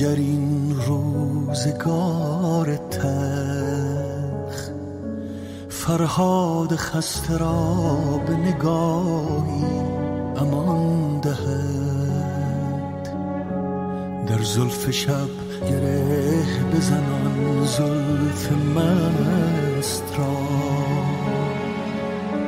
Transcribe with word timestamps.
مگر 0.00 0.16
این 0.16 0.76
روزگار 0.86 2.76
تخ 2.76 4.70
فرهاد 5.68 6.76
خسته 6.76 7.38
را 7.38 7.74
به 8.26 8.36
نگاهی 8.36 9.64
امان 10.36 11.20
دهد. 11.20 13.08
در 14.26 14.42
زلف 14.42 14.90
شب 14.90 15.28
گره 15.68 16.42
بزنان 16.74 17.64
زلف 17.64 18.52
مست 18.52 20.04
را. 20.18 20.36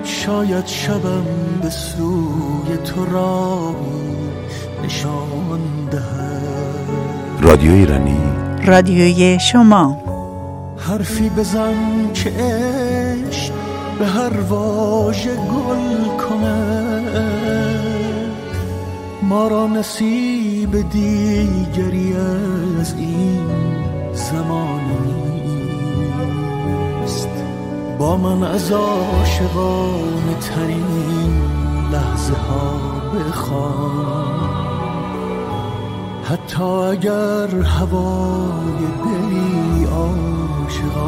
شاید 0.04 0.66
شبم 0.66 1.26
به 1.62 1.70
سوی 1.70 2.76
تو 2.84 3.04
راهی 3.04 4.30
نشان 4.84 5.88
دهد. 5.90 6.21
رادیو 7.42 7.72
ایرانی. 7.72 8.20
رادیوی 8.66 9.38
شما. 9.40 9.98
حرفی 10.78 11.28
بزن 11.28 12.12
که 12.14 12.30
عشق 12.30 13.52
به 13.98 14.06
هر 14.06 14.40
واژه 14.40 15.36
گل 15.36 16.06
کند 16.16 17.02
ما 19.22 19.48
را 19.48 19.66
نصیب 19.66 20.90
دیگری 20.90 22.14
از 22.80 22.94
این 22.98 23.40
زمان 24.12 24.80
نیست. 27.00 27.28
با 27.98 28.16
من 28.16 28.42
از 28.42 28.72
عاشقانه 28.72 30.34
ترین 30.40 31.42
لحظه 31.92 32.34
ها 32.34 32.80
بخوان. 33.18 34.31
حتی 36.32 36.62
اگر 36.62 37.48
هوای 37.62 38.78
دلی 39.04 39.84
عاشقانه 39.84 40.98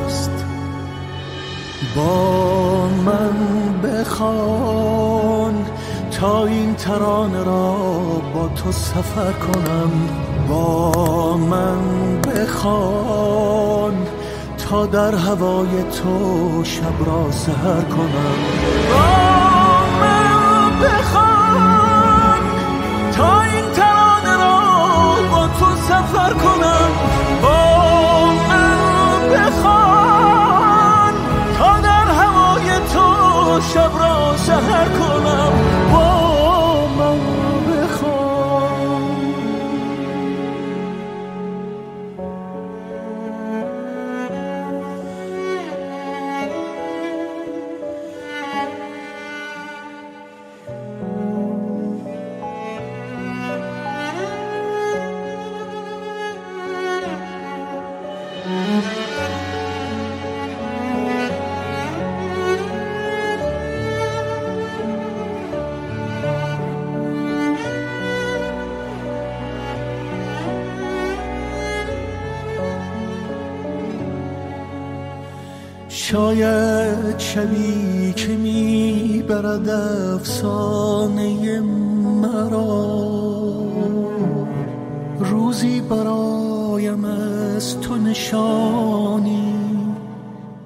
نیست. 0.00 0.30
با 1.96 2.88
من 3.06 3.36
بخوان 3.82 5.54
تا 6.20 6.46
این 6.46 6.74
ترانه 6.74 7.44
را 7.44 7.76
با 8.34 8.48
تو 8.48 8.72
سفر 8.72 9.32
کنم. 9.32 9.90
با 10.48 11.36
من 11.36 11.78
بخوان 12.20 14.06
تا 14.70 14.86
در 14.86 15.14
هوای 15.14 15.82
تو 15.82 16.64
شب 16.64 17.06
را 17.06 17.30
سهر 17.30 17.82
کنم. 17.82 19.03
شبی 77.34 78.12
که 78.16 78.36
می‌برد 78.36 79.68
افسانه 80.14 81.60
مرا. 82.22 83.04
روزی 85.18 85.80
برایم 85.80 87.04
از 87.04 87.80
تو 87.80 87.96
نشانی 87.96 89.54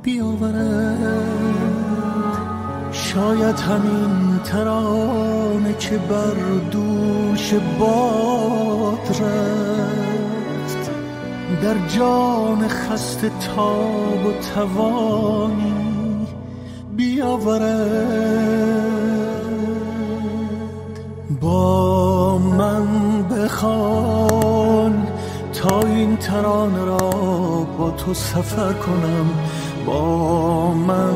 بیاورد. 0.03 1.29
شاید 2.93 3.59
همین 3.59 4.39
ترانه 4.45 5.75
که 5.79 5.99
بر 5.99 6.35
دوش 6.71 7.55
باد 7.81 9.23
رفت. 9.23 10.91
در 11.63 11.89
جان 11.97 12.69
خسته 12.69 13.31
تاب 13.57 14.27
و 14.27 14.33
توانی 14.55 15.78
بیاورد 17.37 18.89
با 21.41 22.39
من 22.39 22.87
بخوان 23.23 25.07
تا 25.53 25.81
این 25.81 26.17
ترانه 26.17 26.85
را 26.85 26.97
با 27.79 27.91
تو 27.91 28.15
سفر 28.15 28.73
کنم. 28.73 29.27
با 29.87 30.71
من 30.73 31.15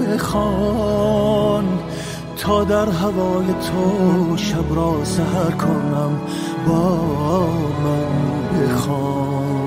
بخوان 0.00 1.64
تا 2.36 2.64
در 2.64 2.88
هوای 2.88 3.46
تو 3.46 4.36
شب 4.36 4.74
را 4.76 5.04
سهر 5.04 5.50
کنم. 5.50 6.20
با 6.68 6.96
من 7.84 8.06
بخوان. 8.60 9.65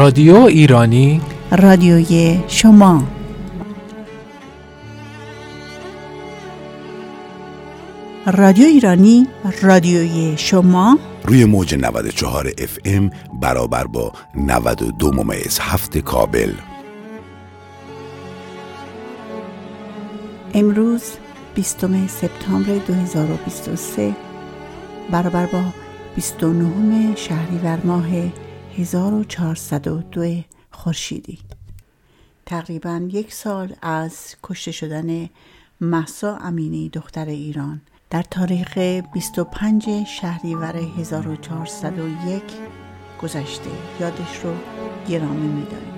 رادیو 0.00 0.36
ایرانی. 0.36 1.20
رادیوی 1.50 2.40
شما. 2.48 3.02
رادیو 8.26 8.66
ایرانی 8.66 9.26
رادیوی 9.62 10.34
شما. 10.36 10.98
روی 11.24 11.44
موج 11.44 11.74
94 11.74 12.52
اف 12.58 12.78
ام 12.84 13.10
برابر 13.40 13.84
با 13.84 14.12
92 14.34 15.12
ممیز 15.12 15.58
هفت 15.62 15.98
کابل. 15.98 16.52
امروز 20.54 21.02
20 21.54 21.86
سپتامبر 22.06 22.78
2023 22.86 24.16
برابر 25.10 25.46
با 25.46 25.62
29 26.16 27.16
شهریور 27.16 27.78
ماه 27.84 28.06
1402 28.80 30.42
خورشیدی. 30.70 31.38
تقریبا 32.46 33.08
یک 33.10 33.32
سال 33.32 33.74
از 33.82 34.36
کشته 34.42 34.72
شدن 34.72 35.28
محسا 35.80 36.36
امینی 36.36 36.88
دختر 36.88 37.24
ایران 37.24 37.80
در 38.10 38.22
تاریخ 38.22 38.78
25 39.12 40.04
شهریور 40.04 40.76
1401 40.76 42.42
گذشته. 43.22 43.70
یادش 44.00 44.44
رو 44.44 44.54
گرامی 45.08 45.48
می‌داریم. 45.48 45.94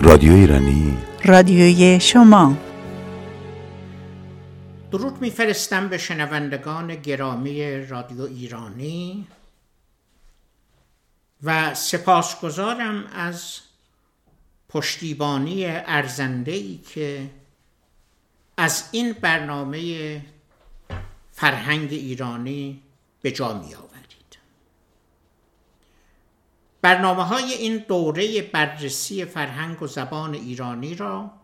رادیو 0.00 0.32
ایرانی. 0.32 0.98
رادیوی 1.24 2.00
شما. 2.00 2.69
درود 4.90 5.20
میفرستم 5.20 5.88
به 5.88 5.98
شنوندگان 5.98 6.94
گرامی 6.94 7.86
رادیو 7.86 8.22
ایرانی 8.22 9.26
و 11.42 11.74
سپاسگزارم 11.74 13.06
از 13.06 13.60
پشتیبانی 14.68 15.66
ارزنده 15.66 16.52
ای 16.52 16.76
که 16.76 17.30
از 18.56 18.88
این 18.92 19.12
برنامه 19.12 20.20
فرهنگ 21.32 21.92
ایرانی 21.92 22.82
به 23.22 23.30
جا 23.30 23.52
می 23.52 23.74
آورید 23.74 24.38
برنامه 26.82 27.24
های 27.24 27.52
این 27.52 27.84
دوره 27.88 28.42
بررسی 28.42 29.24
فرهنگ 29.24 29.82
و 29.82 29.86
زبان 29.86 30.34
ایرانی 30.34 30.94
را 30.94 31.39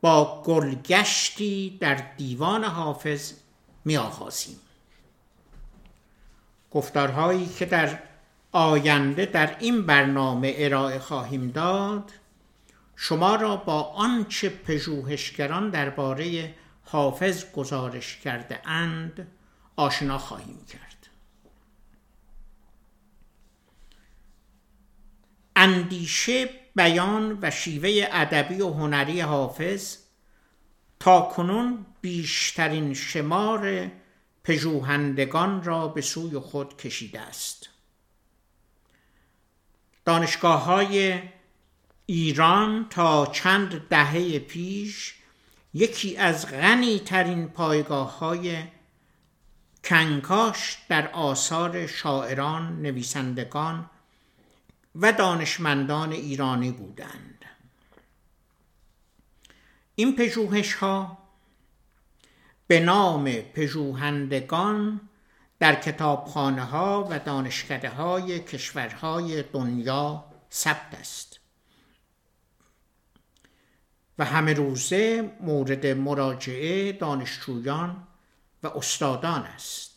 با 0.00 0.42
گلگشتی 0.42 1.78
در 1.80 1.94
دیوان 1.94 2.64
حافظ 2.64 3.32
می 3.84 3.96
آغازیم. 3.96 4.56
گفتارهایی 6.70 7.46
که 7.46 7.66
در 7.66 7.98
آینده 8.52 9.26
در 9.26 9.56
این 9.58 9.86
برنامه 9.86 10.54
ارائه 10.56 10.98
خواهیم 10.98 11.50
داد 11.50 12.12
شما 12.96 13.34
را 13.34 13.56
با 13.56 13.82
آنچه 13.82 14.48
پژوهشگران 14.48 15.70
درباره 15.70 16.54
حافظ 16.84 17.44
گزارش 17.52 18.16
کرده 18.16 18.68
اند 18.68 19.28
آشنا 19.76 20.18
خواهیم 20.18 20.64
کرد. 20.68 21.06
اندیشه 25.56 26.48
بیان 26.80 27.38
و 27.42 27.50
شیوه 27.50 28.08
ادبی 28.12 28.60
و 28.60 28.70
هنری 28.70 29.20
حافظ 29.20 29.96
تا 31.00 31.20
کنون 31.20 31.86
بیشترین 32.00 32.94
شمار 32.94 33.90
پژوهندگان 34.44 35.64
را 35.64 35.88
به 35.88 36.00
سوی 36.00 36.38
خود 36.38 36.76
کشیده 36.76 37.20
است. 37.20 37.68
دانشگاه 40.04 40.64
های 40.64 41.22
ایران 42.06 42.86
تا 42.90 43.26
چند 43.26 43.88
دهه 43.88 44.38
پیش 44.38 45.14
یکی 45.74 46.16
از 46.16 46.46
غنی 46.50 46.98
ترین 46.98 47.48
پایگاه 47.48 48.18
های 48.18 48.62
کنکاش 49.84 50.78
در 50.88 51.08
آثار 51.08 51.86
شاعران، 51.86 52.82
نویسندگان 52.82 53.90
و 54.94 55.12
دانشمندان 55.12 56.12
ایرانی 56.12 56.72
بودند. 56.72 57.44
این 59.94 60.16
پژوهش 60.16 60.74
ها 60.74 61.18
به 62.66 62.80
نام 62.80 63.32
پژوهندگان 63.32 65.00
در 65.58 65.74
کتابخانه 65.74 66.64
ها 66.64 67.08
و 67.10 67.18
دانشکده 67.18 67.88
های 67.88 68.40
کشورهای 68.40 69.42
دنیا 69.42 70.24
ثبت 70.52 70.94
است. 70.94 71.40
و 74.18 74.24
همه 74.24 74.52
روزه 74.52 75.32
مورد 75.40 75.86
مراجعه 75.86 76.92
دانشجویان 76.92 78.06
و 78.62 78.66
استادان 78.66 79.42
است. 79.42 79.89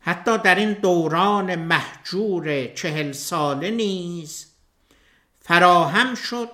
حتی 0.00 0.38
در 0.38 0.54
این 0.54 0.72
دوران 0.72 1.54
محجور 1.54 2.66
چهل 2.66 3.12
ساله 3.12 3.70
نیز 3.70 4.46
فراهم 5.40 6.14
شد 6.14 6.50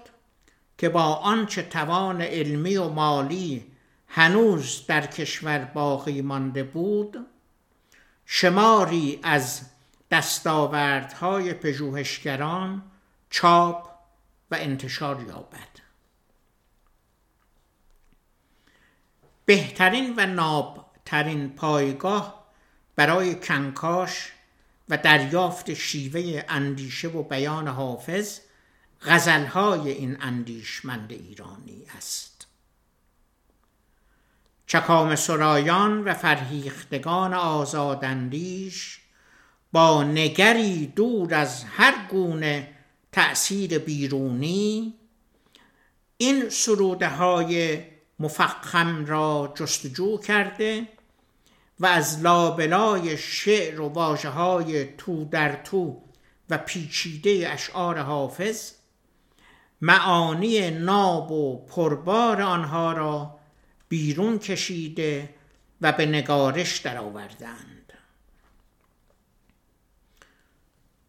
که 0.78 0.88
با 0.88 1.02
آنچه 1.02 1.62
توان 1.62 2.22
علمی 2.22 2.76
و 2.76 2.88
مالی 2.88 3.66
هنوز 4.08 4.86
در 4.86 5.06
کشور 5.06 5.58
باقی 5.58 6.22
مانده 6.22 6.62
بود 6.62 7.26
شماری 8.26 9.20
از 9.22 9.60
دستاوردهای 10.10 11.54
پژوهشگران 11.54 12.82
چاپ 13.30 13.88
و 14.50 14.54
انتشار 14.54 15.22
یابد. 15.22 15.68
بهترین 19.44 20.14
و 20.16 20.26
نابترین 20.26 21.50
پایگاه 21.50 22.43
برای 22.96 23.34
کنکاش 23.34 24.32
و 24.88 24.96
دریافت 24.96 25.74
شیوه 25.74 26.44
اندیشه 26.48 27.08
و 27.08 27.22
بیان 27.22 27.68
حافظ 27.68 28.40
غزلهای 29.02 29.90
این 29.90 30.16
اندیشمند 30.20 31.12
ایرانی 31.12 31.82
است. 31.96 32.46
چکام 34.66 35.16
سرایان 35.16 36.04
و 36.04 36.14
فرهیختگان 36.14 37.34
آزاداندیش 37.34 39.00
با 39.72 40.04
نگری 40.04 40.86
دور 40.86 41.34
از 41.34 41.64
هر 41.64 41.94
گونه 42.10 42.68
تأثیر 43.12 43.78
بیرونی 43.78 44.94
این 46.16 46.48
سروده 46.48 47.08
های 47.08 47.82
مفخم 48.18 49.06
را 49.06 49.52
جستجو 49.56 50.18
کرده 50.18 50.88
و 51.80 51.86
از 51.86 52.20
لابلای 52.20 53.16
شعر 53.16 53.80
و 53.80 53.88
واجه 53.88 54.28
های 54.28 54.84
تو 54.84 55.24
در 55.24 55.62
تو 55.62 56.02
و 56.50 56.58
پیچیده 56.58 57.50
اشعار 57.52 57.98
حافظ 57.98 58.72
معانی 59.80 60.70
ناب 60.70 61.30
و 61.30 61.66
پربار 61.66 62.42
آنها 62.42 62.92
را 62.92 63.38
بیرون 63.88 64.38
کشیده 64.38 65.34
و 65.80 65.92
به 65.92 66.06
نگارش 66.06 66.78
درآوردند. 66.78 67.92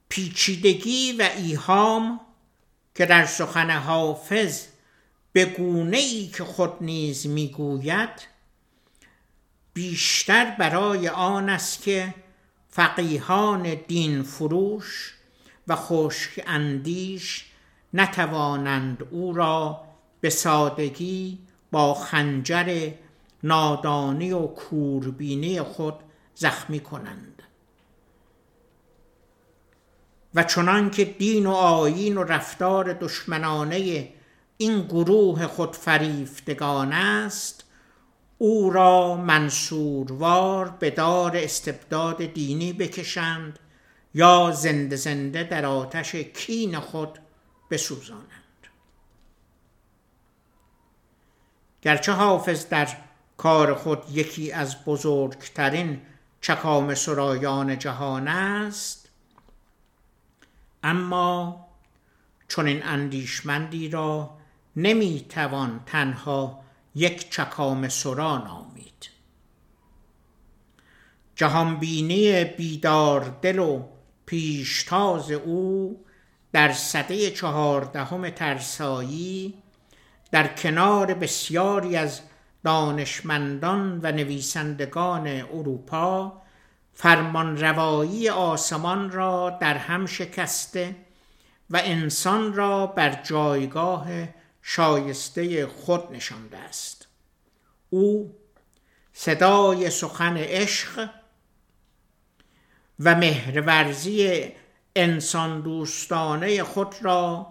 پیچیدگی 0.10 1.12
و 1.12 1.30
ایهام 1.38 2.22
که 2.96 3.06
در 3.06 3.26
سخن 3.26 3.72
حافظ 3.72 4.66
به 5.34 5.46
گونه 5.46 5.98
ای 5.98 6.28
که 6.28 6.44
خود 6.44 6.74
نیز 6.82 7.28
می‌گوید 7.28 8.35
بیشتر 9.76 10.56
برای 10.60 11.10
آن 11.10 11.50
است 11.50 11.82
که 11.82 12.14
فقیهان 12.70 13.76
دین 13.88 14.24
فروش 14.24 15.14
و 15.68 15.76
خشک 15.76 16.44
اندیش 16.48 17.46
نتوانند 17.94 19.04
او 19.12 19.34
را 19.34 19.82
به 20.22 20.30
سادگی 20.30 21.40
با 21.72 21.94
خنجر 21.94 22.92
نادانی 23.44 24.32
و 24.32 24.48
کوربینی 24.48 25.62
خود 25.62 25.96
زخمی 26.36 26.80
کنند. 26.80 27.44
و 30.36 30.44
چنان 30.44 30.90
که 30.90 31.06
دین 31.06 31.46
و 31.46 31.52
آیین 31.52 32.18
و 32.18 32.24
رفتار 32.24 32.94
دشمنانه 32.94 34.10
این 34.58 34.82
گروه 34.82 35.48
خود 35.48 35.76
فریفتگان 35.76 36.94
است 36.94 37.65
او 38.38 38.70
را 38.70 39.16
منصوروار 39.16 40.70
به 40.70 40.90
دار 40.90 41.38
استبداد 41.38 42.26
دینی 42.26 42.74
بکشند 42.74 43.60
یا 44.14 44.52
زنده 44.52 44.96
زنده 44.96 45.44
در 45.44 45.66
آتش 45.66 46.16
کین 46.16 46.80
خود 46.80 47.20
بسوزانند. 47.72 48.30
گرچه 51.82 52.12
حافظ 52.12 52.70
در 52.70 52.88
کار 53.38 53.74
خود 53.74 54.04
یکی 54.12 54.52
از 54.52 54.86
بزرگترین 54.86 56.02
چکام 56.42 56.96
سرایان 56.96 57.80
جهان 57.80 58.28
است 58.28 59.10
اما 60.84 61.66
چون 62.48 62.68
این 62.68 62.84
اندیشمندی 62.84 63.90
را 63.90 64.38
نمی‌توان 64.76 65.84
تنها 65.86 66.65
یک 66.96 67.32
چکام 67.32 67.90
سرا 67.90 68.38
نامید 68.38 69.10
جهانبینی 71.36 72.44
بیدار 72.44 73.38
دل 73.42 73.60
و 73.60 73.84
پیشتاز 74.26 75.32
او 75.32 76.06
در 76.52 76.72
سده 76.72 77.32
چهاردهم 77.32 78.30
ترسایی 78.30 79.54
در 80.32 80.48
کنار 80.48 81.14
بسیاری 81.14 81.98
از 81.98 82.22
دانشمندان 82.64 84.00
و 84.04 84.12
نویسندگان 84.12 85.28
اروپا 85.28 86.42
فرمان 86.94 87.58
روایی 87.58 88.30
آسمان 88.30 89.12
را 89.12 89.58
در 89.62 89.78
هم 89.78 90.06
شکسته 90.06 90.96
و 91.70 91.82
انسان 91.84 92.54
را 92.54 92.88
بر 92.88 93.22
جایگاه 93.24 94.08
شایسته 94.68 95.68
خود 95.68 96.12
نشانده 96.12 96.58
است. 96.58 97.08
او 97.90 98.36
صدای 99.14 99.90
سخن 99.90 100.38
عشق 100.38 101.10
و 103.00 103.16
مهرورزی 103.16 104.52
انسان 104.96 105.62
دوستانه 105.62 106.64
خود 106.64 106.96
را 107.02 107.48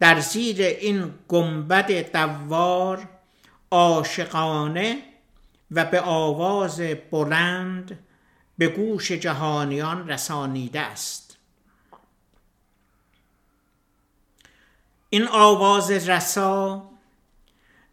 در 0.00 0.20
زیر 0.20 0.62
این 0.62 1.14
گنبد 1.28 2.12
دوار 2.12 3.08
عاشقانه 3.70 5.02
و 5.70 5.84
به 5.84 6.00
آواز 6.00 6.80
بلند 7.10 7.98
به 8.58 8.68
گوش 8.68 9.12
جهانیان 9.12 10.08
رسانیده 10.08 10.80
است. 10.80 11.27
این 15.10 15.28
آواز 15.28 15.90
رسا 15.90 16.90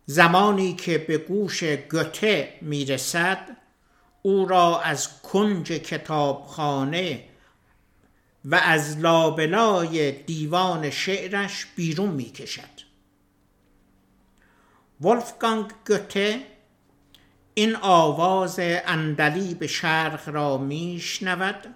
زمانی 0.06 0.74
که 0.74 0.98
به 0.98 1.18
گوش 1.18 1.64
گوته 1.64 2.54
می‌رسد 2.62 3.58
او 4.22 4.46
را 4.46 4.82
از 4.82 5.22
کنج 5.22 5.68
کتابخانه 5.68 7.24
و 8.46 8.56
از 8.56 8.98
لابلای 8.98 10.12
دیوان 10.12 10.90
شعرش 10.90 11.66
بیرون 11.76 12.10
می‌کشد. 12.10 12.86
ولفگانگ 15.02 15.72
گوته 15.88 16.40
این 17.54 17.76
آواز 17.76 18.60
اندلی 18.60 19.54
به 19.54 19.68
شرق 19.68 20.30
را 20.30 20.58
میشنود 20.58 21.76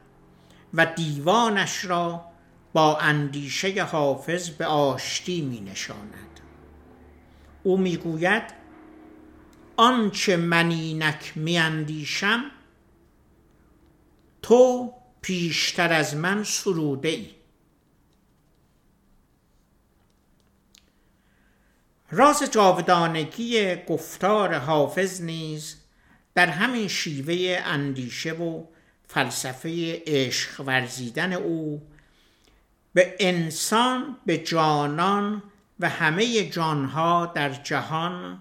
و 0.74 0.86
دیوانش 0.86 1.86
را 1.86 2.29
با 2.74 2.98
اندیشه 2.98 3.84
حافظ 3.84 4.50
به 4.50 4.66
آشتی 4.66 5.42
می 5.42 5.60
نشاند 5.60 6.40
او 7.64 7.78
می‌گوید 7.78 8.44
آنچه 9.78 10.38
من 10.38 10.72
اینک 10.72 11.34
میاندیشم 11.36 12.44
تو 14.42 14.94
پیشتر 15.22 15.94
از 15.94 16.16
من 16.16 16.44
سروده 16.44 17.10
ای 17.10 17.30
راز 22.12 22.44
جاودانگی 22.52 23.76
گفتار 23.76 24.54
حافظ 24.54 25.22
نیز 25.22 25.76
در 26.36 26.48
همین 26.48 26.88
شیوه 26.88 27.62
اندیشه 27.66 28.32
و 28.32 28.64
فلسفه 29.08 30.02
عشق 30.08 30.62
ورزیدن 30.66 31.34
او 31.34 31.82
به 32.94 33.16
انسان 33.20 34.18
به 34.26 34.38
جانان 34.38 35.44
و 35.80 35.90
همه 35.90 36.50
جانها 36.50 37.26
در 37.26 37.50
جهان 37.50 38.40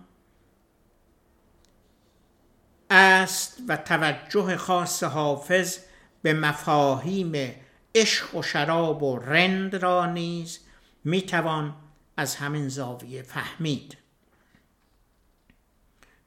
است 2.90 3.59
و 3.69 3.76
توجه 3.76 4.57
خاص 4.57 5.02
حافظ 5.02 5.78
به 6.23 6.33
مفاهیم 6.33 7.55
عشق 7.95 8.35
و 8.35 8.43
شراب 8.43 9.02
و 9.02 9.19
رند 9.19 9.76
را 9.76 10.07
نیز 10.07 10.61
می‌توان 11.05 11.75
از 12.17 12.37
همین 12.37 12.69
زاویه 12.69 13.23
فهمید. 13.23 13.97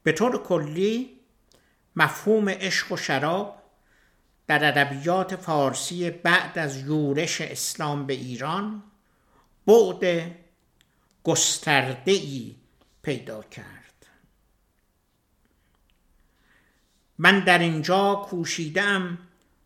به 0.04 0.12
طور 0.12 0.44
کلی 0.44 1.20
مفهوم 1.96 2.50
عشق 2.50 2.92
و 2.92 2.98
شراب 2.98 3.61
در 4.48 4.66
ادبیات 4.66 5.36
فارسی 5.36 6.10
بعد 6.10 6.60
از 6.60 6.78
یورش 6.78 7.42
اسلام 7.42 8.06
به 8.06 8.14
ایران 8.14 8.84
بعد 9.68 10.36
گسترده 11.24 12.12
ای 12.12 12.56
پیدا 13.02 13.44
کرد. 13.44 14.08
من 17.18 17.40
در 17.40 17.60
اینجا 17.60 18.16
کوشیدم 18.16 19.18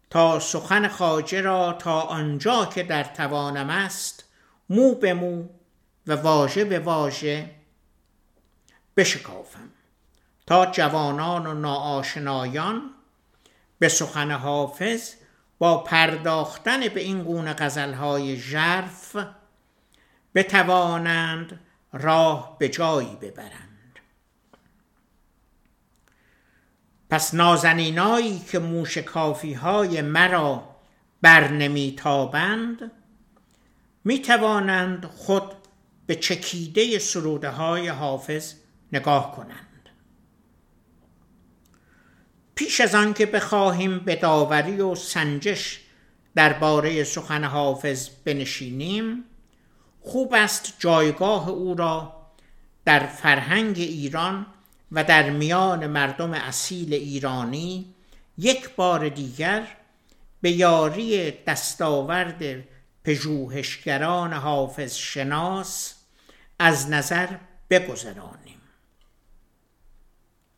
تا 0.09 0.39
سخن 0.39 0.87
خاجه 0.87 1.41
را 1.41 1.73
تا 1.73 2.01
آنجا 2.01 2.65
که 2.65 2.83
در 2.83 3.03
توانم 3.03 3.69
است 3.69 4.23
مو 4.69 4.95
به 4.95 5.13
مو 5.13 5.47
و 6.07 6.15
واژه 6.15 6.65
به 6.65 6.79
واژه 6.79 7.55
بشکافم 8.97 9.69
تا 10.47 10.65
جوانان 10.65 11.47
و 11.47 11.53
ناآشنایان 11.53 12.94
به 13.79 13.89
سخن 13.89 14.31
حافظ 14.31 15.13
با 15.57 15.77
پرداختن 15.77 16.87
به 16.87 17.01
این 17.01 17.23
گونه 17.23 17.53
غزلهای 17.53 18.37
ژرف 18.37 19.17
بتوانند 20.35 21.59
راه 21.93 22.55
به 22.59 22.69
جایی 22.69 23.15
ببرند. 23.21 23.99
پس 27.09 27.33
نازنینایی 27.33 28.39
که 28.39 28.59
موشکافی 28.59 29.53
های 29.53 30.01
مرا 30.01 30.75
بر 31.21 31.47
نمیتابند 31.47 32.91
می 34.03 34.21
توانند 34.21 35.05
خود 35.05 35.51
به 36.05 36.15
چکیده 36.15 36.99
سروده 36.99 37.49
های 37.49 37.87
حافظ 37.87 38.53
نگاه 38.91 39.35
کنند. 39.35 39.74
پیش 42.55 42.81
از 42.81 42.95
آن 42.95 43.13
که 43.13 43.25
بخواهیم 43.25 43.99
به 43.99 44.15
داوری 44.15 44.81
و 44.81 44.95
سنجش 44.95 45.79
درباره 46.35 47.03
سخن 47.03 47.43
حافظ 47.43 48.09
بنشینیم 48.25 49.23
خوب 50.01 50.33
است 50.33 50.73
جایگاه 50.79 51.49
او 51.49 51.75
را 51.75 52.13
در 52.85 53.07
فرهنگ 53.07 53.77
ایران 53.77 54.45
و 54.91 55.03
در 55.03 55.29
میان 55.29 55.87
مردم 55.87 56.33
اصیل 56.33 56.93
ایرانی 56.93 57.95
یک 58.37 58.69
بار 58.75 59.09
دیگر 59.09 59.67
به 60.41 60.51
یاری 60.51 61.31
دستاورد 61.31 62.63
پژوهشگران 63.03 64.33
حافظ 64.33 64.95
شناس 64.95 65.95
از 66.59 66.89
نظر 66.89 67.27
بگذرانیم. 67.69 68.61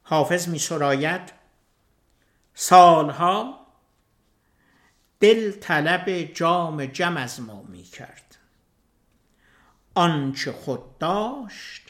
حافظ 0.04 0.48
می 0.48 0.60
سراید 0.60 1.37
سالها 2.60 3.68
دل 5.20 5.52
طلب 5.52 6.10
جام 6.34 6.86
جم 6.86 7.18
از 7.18 7.42
ما 7.42 7.62
می 7.62 7.84
کرد. 7.84 8.36
آنچه 9.96 10.52
خود 10.52 10.98
داشت 10.98 11.82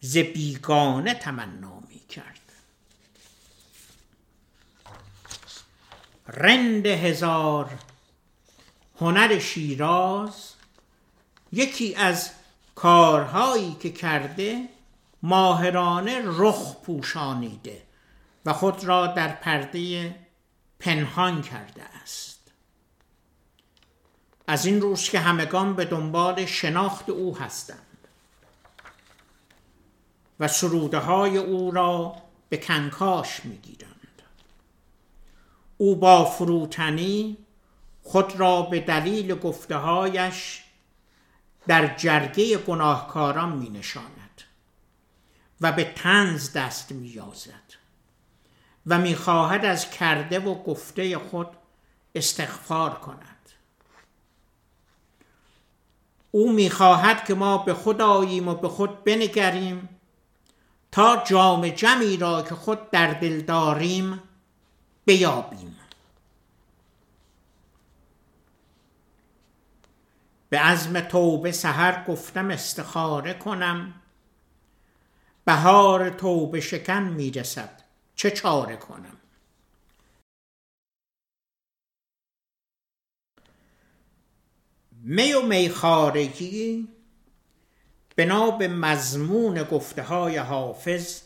ز 0.00 0.18
بیگانه 0.18 1.14
تمنا 1.14 1.80
می 1.88 1.98
کرد. 1.98 2.40
رند 6.28 6.86
هزار 6.86 7.70
هنر 9.00 9.38
شیراز 9.38 10.52
یکی 11.52 11.94
از 11.94 12.30
کارهایی 12.74 13.76
که 13.80 13.90
کرده 13.90 14.68
ماهرانه 15.22 16.22
رخ 16.24 16.76
پوشانیده. 16.76 17.91
و 18.44 18.52
خود 18.52 18.84
را 18.84 19.06
در 19.06 19.28
پرده 19.28 20.14
پنهان 20.78 21.42
کرده 21.42 21.82
است. 21.82 22.52
از 24.46 24.66
این 24.66 24.80
روز 24.80 25.08
که 25.08 25.20
همگان 25.20 25.74
به 25.74 25.84
دنبال 25.84 26.46
شناخت 26.46 27.10
او 27.10 27.38
هستند 27.38 27.78
و 30.40 30.48
سروده 30.48 30.98
های 30.98 31.38
او 31.38 31.70
را 31.70 32.16
به 32.48 32.56
کنکاش 32.56 33.44
می‌گیرند. 33.44 34.22
او 35.78 35.96
با 35.96 36.24
فروتنی 36.24 37.36
خود 38.02 38.36
را 38.36 38.62
به 38.62 38.80
دلیل 38.80 39.34
گفتههایش 39.34 40.62
در 41.66 41.96
جرگه 41.96 42.58
گناهکاران 42.58 43.52
می 43.52 43.68
نشاند 43.68 44.42
و 45.60 45.72
به 45.72 45.84
تنز 45.84 46.52
دست 46.52 46.92
می 46.92 47.08
یازد 47.08 47.81
و 48.86 48.98
می 48.98 49.14
خواهد 49.14 49.64
از 49.64 49.90
کرده 49.90 50.38
و 50.38 50.62
گفته 50.62 51.18
خود 51.18 51.48
استغفار 52.14 52.90
کند. 52.94 53.28
او 56.30 56.52
می 56.52 56.70
خواهد 56.70 57.24
که 57.24 57.34
ما 57.34 57.58
به 57.58 57.74
خود 57.74 58.00
آییم 58.00 58.48
و 58.48 58.54
به 58.54 58.68
خود 58.68 59.04
بنگریم 59.04 59.88
تا 60.92 61.24
جام 61.24 61.68
جمعی 61.68 62.16
را 62.16 62.42
که 62.42 62.54
خود 62.54 62.90
در 62.90 63.14
دل 63.14 63.40
داریم 63.40 64.22
بیابیم. 65.04 65.76
به 70.48 70.58
عزم 70.58 71.00
توبه 71.00 71.52
سحر 71.52 72.04
گفتم 72.04 72.50
استخاره 72.50 73.34
کنم. 73.34 73.94
بهار 75.44 76.10
توبه 76.10 76.60
شکن 76.60 77.02
می‌رسد. 77.02 77.81
چه 78.22 78.30
چاره 78.30 78.76
کنم؟ 78.76 79.16
می 85.02 85.32
و 85.32 85.42
میخارگی 85.42 86.88
بنا 88.16 88.50
به 88.50 88.68
مضمون 88.68 89.62
گفته 89.62 90.02
های 90.02 90.36
حافظ 90.36 91.22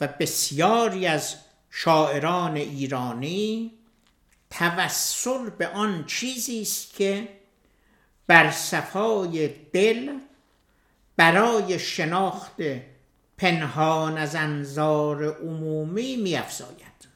و 0.00 0.06
بسیاری 0.06 1.06
از 1.06 1.36
شاعران 1.70 2.56
ایرانی 2.56 3.78
توسل 4.50 5.50
به 5.50 5.68
آن 5.68 6.06
چیزی 6.06 6.62
است 6.62 6.94
که 6.94 7.28
بر 8.26 8.50
صفای 8.50 9.48
دل 9.48 10.18
برای 11.16 11.78
شناخت 11.78 12.56
پنهان 13.40 14.18
از 14.18 14.34
انظار 14.34 15.24
عمومی 15.24 16.16
میافزاید 16.16 17.08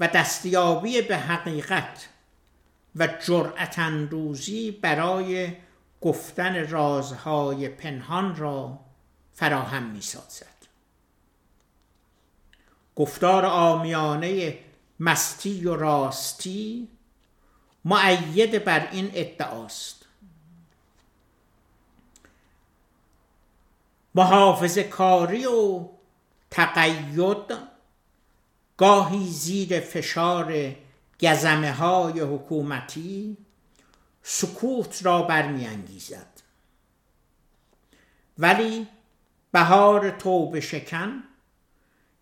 و 0.00 0.08
دستیابی 0.08 1.02
به 1.02 1.16
حقیقت 1.16 2.08
و 2.96 3.06
جرأت 3.26 3.78
اندوزی 3.78 4.70
برای 4.70 5.56
گفتن 6.00 6.68
رازهای 6.68 7.68
پنهان 7.68 8.36
را 8.36 8.78
فراهم 9.34 9.82
می 9.82 10.00
سازد. 10.02 10.56
گفتار 12.96 13.44
آمیانه 13.44 14.58
مستی 15.00 15.64
و 15.64 15.76
راستی 15.76 16.88
معید 17.84 18.64
بر 18.64 18.88
این 18.90 19.10
ادعاست 19.14 19.95
محافظ 24.16 24.78
کاری 24.78 25.46
و 25.46 25.88
تقید 26.50 27.52
گاهی 28.76 29.26
زیر 29.26 29.80
فشار 29.80 30.74
گزمه 31.20 31.72
های 31.72 32.20
حکومتی 32.20 33.36
سکوت 34.22 35.06
را 35.06 35.22
برمیانگیزد. 35.22 36.42
ولی 38.38 38.86
بهار 39.52 40.10
توبه 40.10 40.60
شکن 40.60 41.22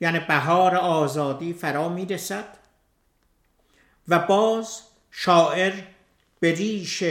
یعنی 0.01 0.21
بهار 0.21 0.77
آزادی 0.77 1.53
فرا 1.53 1.89
می‌رسد 1.89 2.57
و 4.09 4.19
باز 4.19 4.81
شاعر 5.11 5.75
به 6.41 6.55
ریش 6.55 7.03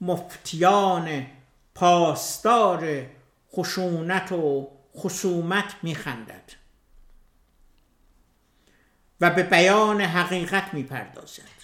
مفتیان 0.00 1.26
پاسدار 1.74 3.06
خشونت 3.54 4.32
و 4.32 4.68
خصومت 4.96 5.74
میخندد 5.82 6.52
و 9.20 9.30
به 9.30 9.42
بیان 9.42 10.00
حقیقت 10.00 10.74
می‌پردازد. 10.74 11.54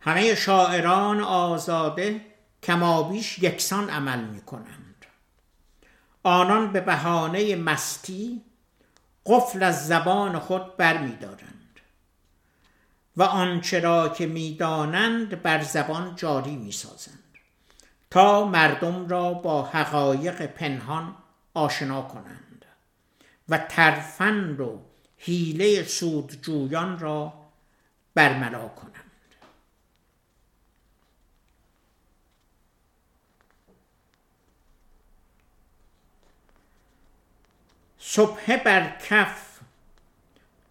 همه 0.00 0.34
شاعران 0.34 1.20
آزاده 1.20 2.20
کمابیش 2.62 3.38
یکسان 3.38 3.90
عمل 3.90 4.24
می‌کنند. 4.24 5.06
آنان 6.22 6.72
به 6.72 6.80
بهانه 6.80 7.56
مستی 7.56 8.42
قفل 9.26 9.62
از 9.62 9.86
زبان 9.86 10.38
خود 10.38 10.76
برمیدارند 10.76 11.80
و 13.16 13.22
آنچه 13.22 13.80
را 13.80 14.08
که 14.08 14.26
می‌دانند 14.26 15.42
بر 15.42 15.62
زبان 15.62 16.16
جاری 16.16 16.56
می‌سازند. 16.56 17.21
تا 18.12 18.44
مردم 18.44 19.08
را 19.08 19.32
با 19.32 19.62
حقایق 19.62 20.46
پنهان 20.46 21.14
آشنا 21.54 22.02
کنند 22.02 22.64
و 23.48 23.58
ترفند 23.58 24.60
و 24.60 24.80
حیله 25.16 25.82
سودجویان 25.82 26.98
را 26.98 27.32
برملا 28.14 28.68
کنند. 28.68 29.34
صبح 37.98 38.56
بر 38.56 38.96
کف 39.08 39.60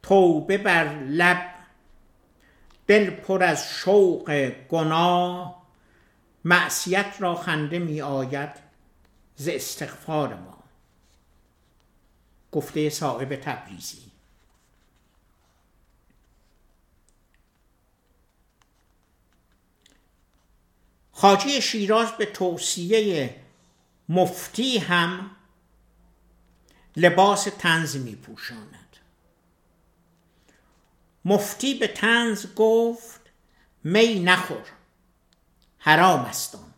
توبه 0.04 0.58
بر 0.58 0.94
لب 0.94 1.54
دل 2.88 3.10
پر 3.10 3.44
از 3.44 3.70
شوق 3.70 4.52
گناه 4.70 5.61
معصیت 6.46 7.16
را 7.20 7.36
خنده 7.36 7.80
می 7.80 8.02
آید 8.02 8.50
ز 9.36 9.48
استغفار 9.48 10.34
ما. 10.34 10.64
گفته 12.52 12.90
صاحب 12.90 13.36
تبریزی. 13.36 14.12
خاجی 21.12 21.62
شیراز 21.62 22.12
به 22.12 22.26
توصیه 22.26 23.36
مفتی 24.10 24.78
هم 24.78 25.32
لباس 26.96 27.44
تنز 27.44 27.96
می 27.96 28.16
پوشاند 28.16 28.98
مفتی 31.26 31.74
به 31.74 31.88
تنز 31.88 32.46
گفت 32.56 33.22
می 33.84 34.20
نخور. 34.20 34.81
حرام 35.84 36.20
استان 36.20 36.74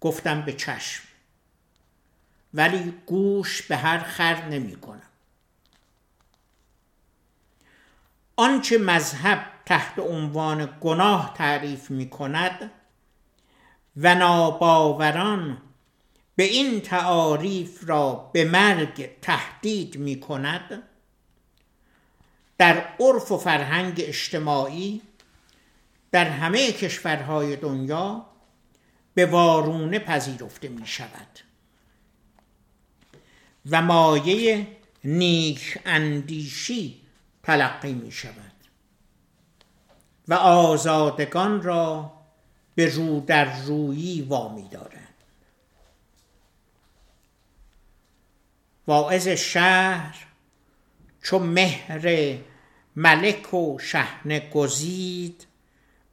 گفتم 0.00 0.42
به 0.42 0.52
چشم. 0.52 1.02
ولی 2.54 2.94
گوش 3.06 3.62
به 3.62 3.76
هر 3.76 3.98
خر 3.98 4.44
نمی 4.44 4.76
کنم. 4.76 5.02
آنچه 8.36 8.78
مذهب 8.78 9.46
تحت 9.66 9.98
عنوان 9.98 10.78
گناه 10.80 11.34
تعریف 11.34 11.90
می 11.90 12.10
کند 12.10 12.70
و 13.96 14.14
ناباوران 14.14 15.62
به 16.36 16.42
این 16.42 16.80
تعاریف 16.80 17.88
را 17.88 18.30
به 18.32 18.44
مرگ 18.44 19.20
تهدید 19.20 19.96
می 19.96 20.20
کند 20.20 20.82
در 22.58 22.86
عرف 23.00 23.32
و 23.32 23.38
فرهنگ 23.38 23.94
اجتماعی 23.98 25.02
در 26.12 26.24
همه 26.24 26.72
کشورهای 26.72 27.56
دنیا 27.56 28.26
به 29.14 29.26
وارونه 29.26 29.98
پذیرفته 29.98 30.68
می 30.68 30.86
شود 30.86 31.38
و 33.70 33.82
مایه 33.82 34.66
نیک 35.04 35.78
اندیشی 35.86 37.00
تلقی 37.42 37.92
می 37.92 38.12
شود 38.12 38.52
و 40.28 40.34
آزادگان 40.34 41.62
را 41.62 42.12
به 42.74 42.86
رو 42.86 43.20
در 43.20 43.62
رویی 43.62 44.22
وامی 44.22 44.68
دارد 44.68 45.14
واعظ 48.86 49.28
شهر 49.28 50.26
چو 51.22 51.38
مهر 51.38 52.36
ملک 52.96 53.54
و 53.54 53.78
شهنه 53.78 54.50
گزید 54.50 55.46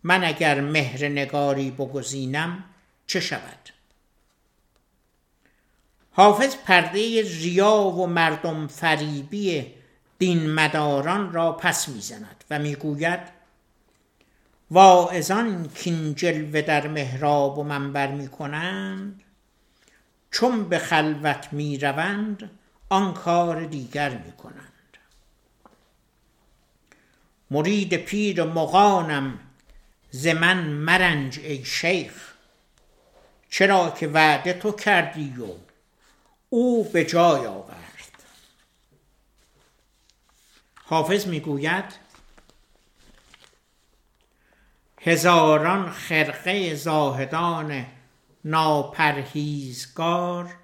من 0.07 0.23
اگر 0.23 0.61
مهر 0.61 1.07
نگاری 1.07 1.71
بگزینم 1.71 2.63
چه 3.07 3.19
شود؟ 3.19 3.69
حافظ 6.11 6.55
پرده 6.55 7.21
ریا 7.21 7.77
و 7.77 8.07
مردم 8.07 8.67
فریبی 8.67 9.73
دین 10.17 10.53
مداران 10.53 11.33
را 11.33 11.51
پس 11.51 11.89
می‌زند 11.89 12.43
و 12.49 12.59
می‌گوید 12.59 13.19
واعظان 14.71 15.69
کین 15.69 16.15
جلوه 16.15 16.61
در 16.61 16.87
محراب 16.87 17.57
و 17.57 17.63
منبر 17.63 18.11
می‌کنند 18.11 19.23
چون 20.31 20.69
به 20.69 20.77
خلوت 20.77 21.53
می‌روند 21.53 22.51
آن 22.89 23.13
کار 23.13 23.65
دیگر 23.65 24.17
می‌کنند. 24.17 24.97
مرید 27.51 27.95
پیر 27.95 28.43
مغانم 28.43 29.39
ز 30.11 30.27
من 30.27 30.67
مرنج 30.67 31.39
ای 31.39 31.65
شیخ. 31.65 32.33
چرا 33.49 33.89
که 33.89 34.07
وعده 34.07 34.53
تو 34.53 34.71
کردی 34.71 35.35
و 35.39 35.45
او 36.49 36.89
به 36.89 37.05
جای 37.05 37.47
آورد. 37.47 38.23
حافظ 40.83 41.27
می‌گوید 41.27 41.85
هزاران 45.01 45.91
خرقه 45.91 46.75
زاهدان 46.75 47.85
ناپرهیزگار 48.45 50.55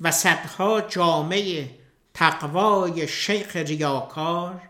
و 0.00 0.10
صدها 0.10 0.80
جامعه 0.80 1.70
تقوای 2.14 3.08
شیخ 3.08 3.56
ریاکار 3.56 4.62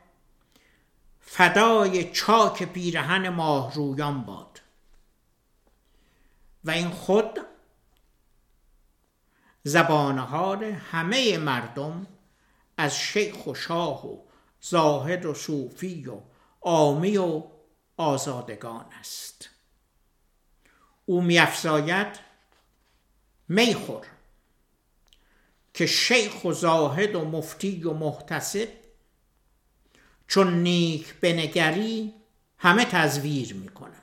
فدای 1.29 2.13
چاک 2.13 2.63
پیرهن 2.63 3.29
ماهرویان 3.29 4.23
باد. 4.23 4.61
و 6.65 6.71
این 6.71 6.91
خود 6.91 7.41
زبانهار 9.63 10.65
همه 10.65 11.39
مردم 11.39 12.07
از 12.77 12.97
شیخ 12.97 13.47
و 13.47 13.55
شاه 13.55 14.07
و 14.07 14.19
زاهد 14.61 15.25
و 15.25 15.35
صوفی 15.35 16.07
و 16.07 16.21
آمی 16.61 17.17
و 17.17 17.43
آزادگان 17.97 18.87
است. 19.01 19.51
او 21.07 21.23
میافزاید 21.23 22.19
میخور 23.49 24.07
که 25.75 25.87
شیخ 25.87 26.45
و 26.45 26.53
زاهد 26.53 27.15
و 27.15 27.25
مفتی 27.25 27.85
و 27.85 27.93
محتسب 27.93 28.69
چون 30.29 30.63
نیک 30.63 31.15
بنگری 31.21 32.15
همه 32.59 32.85
تزویر 32.85 33.55
می 33.55 33.69
کنند 33.69 34.03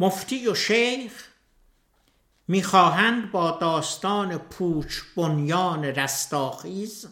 مفتی 0.00 0.48
و 0.48 0.54
شیخ 0.54 1.28
می‌خواهند 2.48 3.30
با 3.30 3.50
داستان 3.50 4.38
پوچ 4.38 5.00
بنیان 5.16 5.84
رستاخیز 5.84 7.08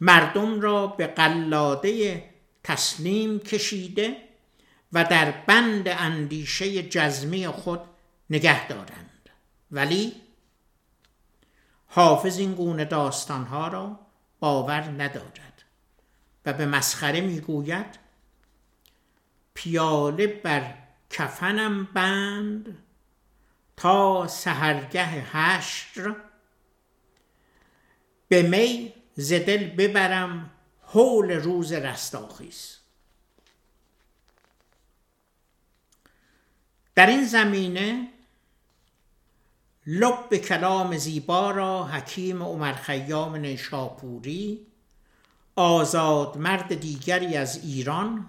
مردم 0.00 0.60
را 0.60 0.86
به 0.86 1.06
قلاده 1.06 2.24
تسلیم 2.64 3.38
کشیده 3.38 4.16
و 4.92 5.04
در 5.04 5.30
بند 5.30 5.88
اندیشه 5.88 6.82
جزمی 6.82 7.48
خود 7.48 7.80
نگه 8.30 8.68
دارند. 8.68 9.28
ولی 9.70 10.12
حافظ 11.86 12.38
این 12.38 12.54
گونه 12.54 12.84
داستانها 12.84 13.68
را 13.68 13.98
باور 14.40 14.80
ندارد. 14.80 15.62
و 16.46 16.52
به 16.52 16.66
مسخره 16.66 17.20
می‌گوید 17.20 17.98
پیاله 19.54 20.26
بر 20.26 20.74
کفنم 21.10 21.84
بند 21.84 22.78
تا 23.76 24.26
سهرگه 24.26 25.06
حشر. 25.06 26.16
به 28.28 28.42
می 28.42 28.92
زدل 29.16 29.64
ببرم 29.68 30.50
حول 30.82 31.30
روز 31.30 31.72
رستاخیز. 31.72 32.76
در 36.94 37.06
این 37.06 37.24
زمینه 37.24 38.08
لب 39.86 40.36
کلام 40.36 40.96
زیبا 40.96 41.50
را 41.50 41.84
حکیم 41.84 42.42
عمر 42.42 42.72
خیام 42.72 43.36
نیشاپوری 43.36 44.66
آزاد 45.56 46.36
مرد 46.36 46.74
دیگری 46.74 47.36
از 47.36 47.64
ایران 47.64 48.26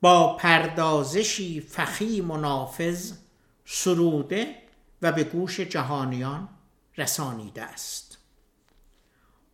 با 0.00 0.36
پردازشی 0.36 1.60
فخیم 1.60 2.30
و 2.30 2.36
نافذ 2.36 3.12
سروده 3.64 4.54
و 5.02 5.12
به 5.12 5.24
گوش 5.24 5.60
جهانیان 5.60 6.48
رسانیده 6.96 7.62
است. 7.62 8.18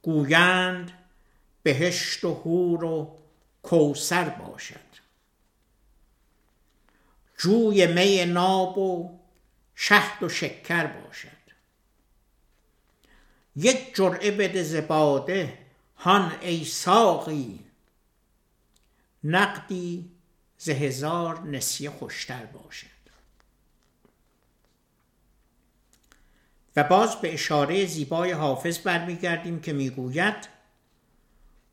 گویند 0.02 0.92
بهشت 1.62 2.24
و 2.24 2.34
هور 2.34 2.84
و 2.84 3.16
کوسر 3.62 4.28
باشد. 4.28 4.94
جوی 7.38 7.86
می 7.86 8.24
ناب 8.24 8.78
و 8.78 9.18
شهد 9.74 10.22
و 10.22 10.28
شکر 10.28 10.86
باشد. 10.86 11.28
یک 13.56 13.94
جرعه 13.94 14.30
بده 14.30 14.62
زباده 14.62 15.58
هان 15.96 16.32
ای 16.40 16.64
ساقی. 16.64 17.60
نقدی 19.24 20.10
ز 20.58 20.68
هزار 20.68 21.40
نسیه 21.40 21.90
خوشتر 21.90 22.44
باشد. 22.44 22.86
و 26.76 26.84
باز 26.84 27.20
به 27.20 27.34
اشاره 27.34 27.86
زیبای 27.86 28.32
حافظ 28.32 28.78
برمیگردیم 28.78 29.60
که 29.60 29.72
می‌گوید 29.72 30.48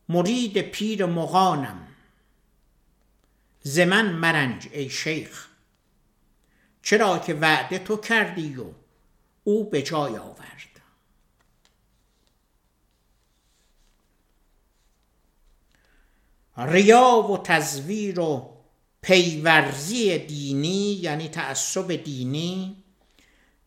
مرید 0.10 0.62
پیر 0.62 1.06
مغانم 1.06 1.88
زمن 3.64 4.12
مرنج 4.12 4.68
ای 4.72 4.90
شیخ. 4.90 5.51
چرا 6.84 7.20
که 7.20 7.34
وعده 7.34 7.80
تو 7.80 7.98
کردی 7.98 8.56
و 8.56 8.66
او 9.44 9.70
به 9.70 9.82
جای 9.82 10.18
آورد. 10.18 10.52
ریا 16.58 17.28
و 17.32 17.38
تزویر 17.38 18.20
و 18.20 18.58
پیورزی 19.02 20.18
دینی 20.18 20.94
یعنی 20.94 21.30
تعصب 21.30 21.96
دینی 21.96 22.84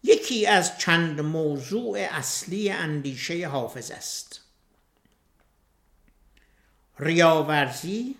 یکی 0.03 0.47
از 0.47 0.79
چند 0.79 1.21
موضوع 1.21 1.99
اصلی 1.99 2.71
اندیشه 2.71 3.49
حافظ 3.49 3.91
است. 3.91 4.41
ریاورزی 6.99 8.17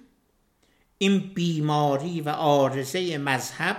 این 0.99 1.19
بیماری 1.35 2.21
و 2.21 2.29
آرزه 2.29 3.19
مذهب 3.19 3.77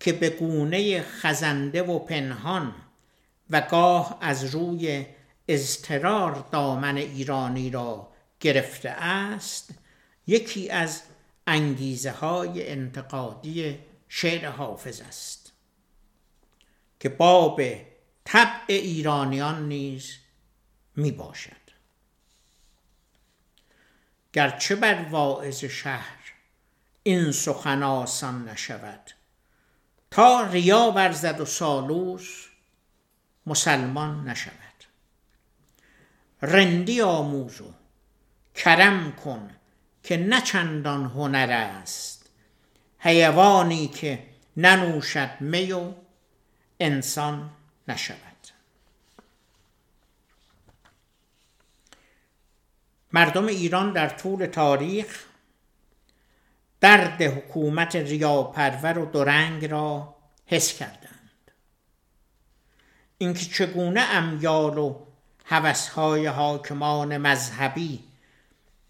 که 0.00 0.12
به 0.12 0.30
گونه 0.30 1.02
خزنده 1.02 1.82
و 1.82 1.98
پنهان 1.98 2.74
و 3.50 3.60
گاه 3.60 4.18
از 4.20 4.44
روی 4.44 5.06
اضطرار 5.48 6.48
دامن 6.52 6.96
ایرانی 6.96 7.70
را 7.70 8.12
گرفته 8.40 8.90
است 8.90 9.70
یکی 10.26 10.70
از 10.70 11.02
انگیزه 11.46 12.10
های 12.10 12.68
انتقادی 12.68 13.78
شعر 14.08 14.48
حافظ 14.48 15.00
است 15.00 15.52
که 17.00 17.08
باب 17.08 17.62
طبع 18.24 18.64
ایرانیان 18.68 19.68
نیز 19.68 20.16
می 20.96 21.12
باشد 21.12 21.52
گرچه 24.32 24.76
بر 24.76 25.02
واعظ 25.10 25.64
شهر 25.64 26.32
این 27.02 27.32
سخن 27.32 27.82
آسان 27.82 28.48
نشود 28.48 29.10
تا 30.10 30.42
ریا 30.42 30.92
ورزد 30.96 31.40
و 31.40 31.44
سالوس 31.44 32.46
مسلمان 33.46 34.28
نشود. 34.28 34.54
رندی 36.42 37.00
آموز 37.00 37.60
و 37.60 37.74
کرم 38.54 39.12
کن 39.12 39.50
که 40.02 40.16
نه 40.16 40.40
چندان 40.40 41.04
هنر 41.04 41.50
است. 41.50 42.30
حیوانی 42.98 43.88
که 43.88 44.26
ننوشد 44.56 45.40
می 45.40 45.72
و 45.72 45.92
انسان 46.80 47.50
نشود. 47.88 48.28
مردم 53.12 53.46
ایران 53.46 53.92
در 53.92 54.08
طول 54.08 54.46
تاریخ 54.46 55.24
درد 56.80 57.22
حکومت 57.22 57.96
ریاپرور 57.96 58.98
و 58.98 59.06
درنگ 59.06 59.64
را 59.64 60.16
حس 60.46 60.78
کردند. 60.78 61.50
اینکه 63.18 63.46
چگونه 63.46 64.00
امیال 64.00 64.78
و 64.78 64.94
هوسهای 65.44 66.26
حاکمان 66.26 67.16
مذهبی 67.16 68.04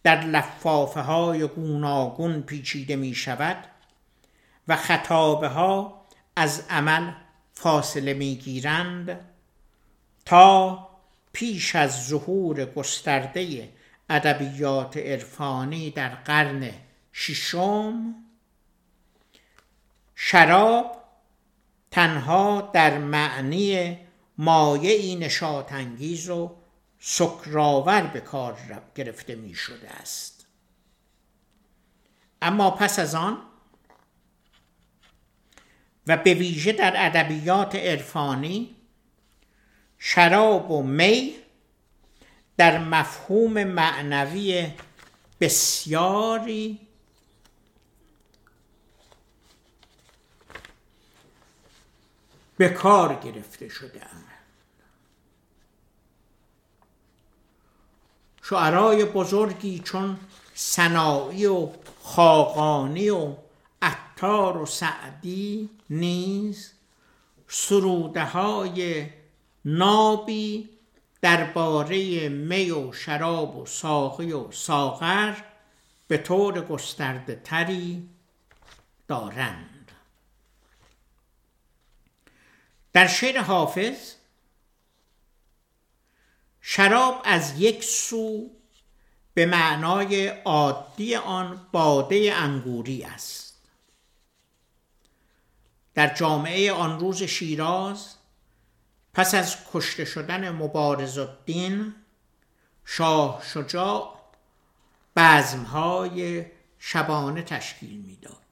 در 0.03 0.25
لفافه 0.25 1.01
های 1.01 1.47
گوناگون 1.47 2.43
پیچیده 2.43 2.97
می 2.97 3.15
شود 3.15 3.57
و 4.69 4.77
خطابه 4.77 5.49
ها 5.49 6.05
از 6.37 6.65
عمل 6.71 7.13
فاصله 7.53 8.15
می 8.15 8.37
گیرند 8.37 9.21
تا 10.25 10.89
پیش 11.33 11.77
از 11.77 12.07
ظهور 12.07 12.65
گسترده 12.65 13.73
ادبیات 14.09 14.97
عرفانی 14.97 15.91
در 15.91 16.09
قرن 16.09 16.71
ششم 17.21 18.15
شراب 20.15 21.05
تنها 21.91 22.61
در 22.61 22.99
معنی 22.99 23.99
مایعی 24.39 25.17
نشاط 25.17 25.73
انگیز 25.73 26.31
و 26.31 26.57
سکراور 26.99 28.03
به 28.03 28.21
کار 28.21 28.83
گرفته 28.95 29.35
می 29.35 29.55
شده 29.55 29.91
است. 29.91 30.47
اما 32.43 32.71
پس 32.71 32.99
از 32.99 33.15
آن 33.15 33.39
و 36.07 36.17
به 36.17 36.35
ویژه 36.35 36.73
در 36.73 36.93
ادبیات 36.97 37.75
عرفانی 37.75 38.77
شراب 39.99 40.71
و 40.71 40.83
می 40.83 41.35
در 42.57 42.79
مفهوم 42.79 43.65
معنوی 43.65 44.73
بسیاری 45.41 46.88
به 52.59 52.69
کار 52.69 53.15
گرفته 53.15 53.69
شده 53.69 54.01
شعرای 58.43 59.05
بزرگی 59.05 59.79
چون 59.79 60.17
سنایی 60.55 61.47
و 61.47 61.69
خاقانی 62.03 63.11
و 63.11 63.35
عطار 63.83 64.57
و 64.57 64.67
سعدی 64.67 65.71
نیز 65.91 66.73
سروده 67.49 68.25
های 68.25 69.07
نابی 69.65 70.69
درباره 71.23 72.29
می 72.29 72.71
و 72.71 72.93
شراب 72.93 73.57
و 73.57 73.67
ساقی 73.67 74.33
و 74.33 74.51
ساغر 74.51 75.35
به 76.09 76.19
طور 76.19 76.61
گسترده 76.61 77.41
تری 77.45 78.09
دارند. 79.09 79.78
در 82.99 83.07
شعر 83.07 83.41
حافظ 83.41 84.15
شراب 86.61 87.23
از 87.25 87.61
یک 87.61 87.85
سو 87.85 88.51
به 89.35 89.47
معنای 89.47 90.29
عادی 90.29 91.15
آن 91.15 91.67
باده 91.73 92.35
انگوری 92.35 93.05
است. 93.05 93.63
در 95.95 96.15
جامعه 96.15 96.73
آن 96.73 97.01
روز 97.01 97.23
شیراز 97.23 98.15
پس 99.15 99.35
از 99.35 99.57
کشته 99.73 100.05
شدن 100.05 100.51
مبارز 100.51 101.19
الدین 101.19 101.95
شاه 102.85 103.43
شجاع 103.53 104.21
بزمهای 105.17 106.47
شبانه 106.79 107.43
تشکیل 107.43 108.01
می‌داد. 108.01 108.48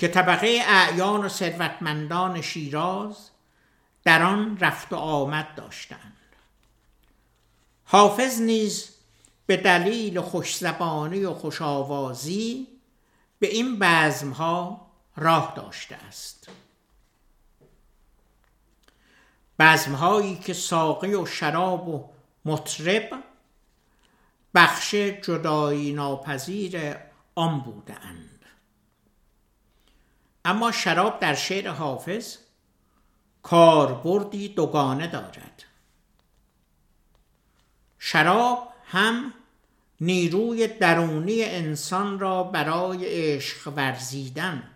که 0.00 0.08
طبقه 0.08 0.62
اعیان 0.66 1.24
و 1.24 1.28
ثروتمندان 1.28 2.40
شیراز 2.40 3.30
در 4.04 4.22
آن 4.22 4.58
رفت 4.58 4.92
و 4.92 4.96
آمد 4.96 5.54
داشتند. 5.54 6.16
حافظ 7.84 8.40
نیز 8.40 8.88
به 9.46 9.56
دلیل 9.56 10.20
خوشزبانی 10.20 11.24
و 11.24 11.34
خوشآوازی 11.34 12.68
به 13.38 13.46
این 13.46 13.78
بزمها 13.80 14.86
راه 15.16 15.52
داشته 15.56 15.96
است. 15.96 16.48
بزمهایی 19.58 20.36
که 20.36 20.52
ساقی 20.52 21.14
و 21.14 21.26
شراب 21.26 21.88
و 21.88 22.08
مطرب 22.44 23.10
بخش 24.54 24.94
جدایی 24.94 25.92
ناپذیر 25.92 26.96
آن 27.34 27.60
بودند. 27.60 28.29
اما 30.44 30.72
شراب 30.72 31.20
در 31.20 31.34
شعر 31.34 31.68
حافظ 31.68 32.36
کاربردی 33.42 34.48
دوگانه 34.48 35.06
دارد. 35.06 35.64
شراب 37.98 38.72
هم 38.84 39.34
نیروی 40.00 40.66
درونی 40.68 41.44
انسان 41.44 42.18
را 42.18 42.42
برای 42.42 43.06
عشق 43.06 43.72
ورزیدن 43.76 44.70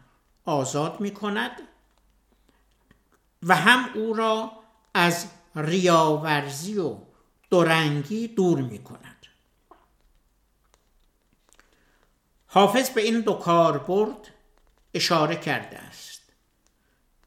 آزاد 0.44 1.00
می 1.00 1.10
کند 1.10 1.50
و 3.42 3.54
هم 3.56 3.88
او 3.94 4.14
را 4.14 4.52
از 4.94 5.26
ریاورزی 5.56 6.78
و 6.78 6.96
دورنگی 7.50 8.28
دور 8.28 8.60
می 8.60 8.78
کند 8.78 9.26
حافظ 12.46 12.90
به 12.90 13.02
این 13.02 13.20
دو 13.20 13.32
کاربرد 13.32 14.33
اشاره 14.94 15.36
کرده 15.36 15.78
است 15.78 16.22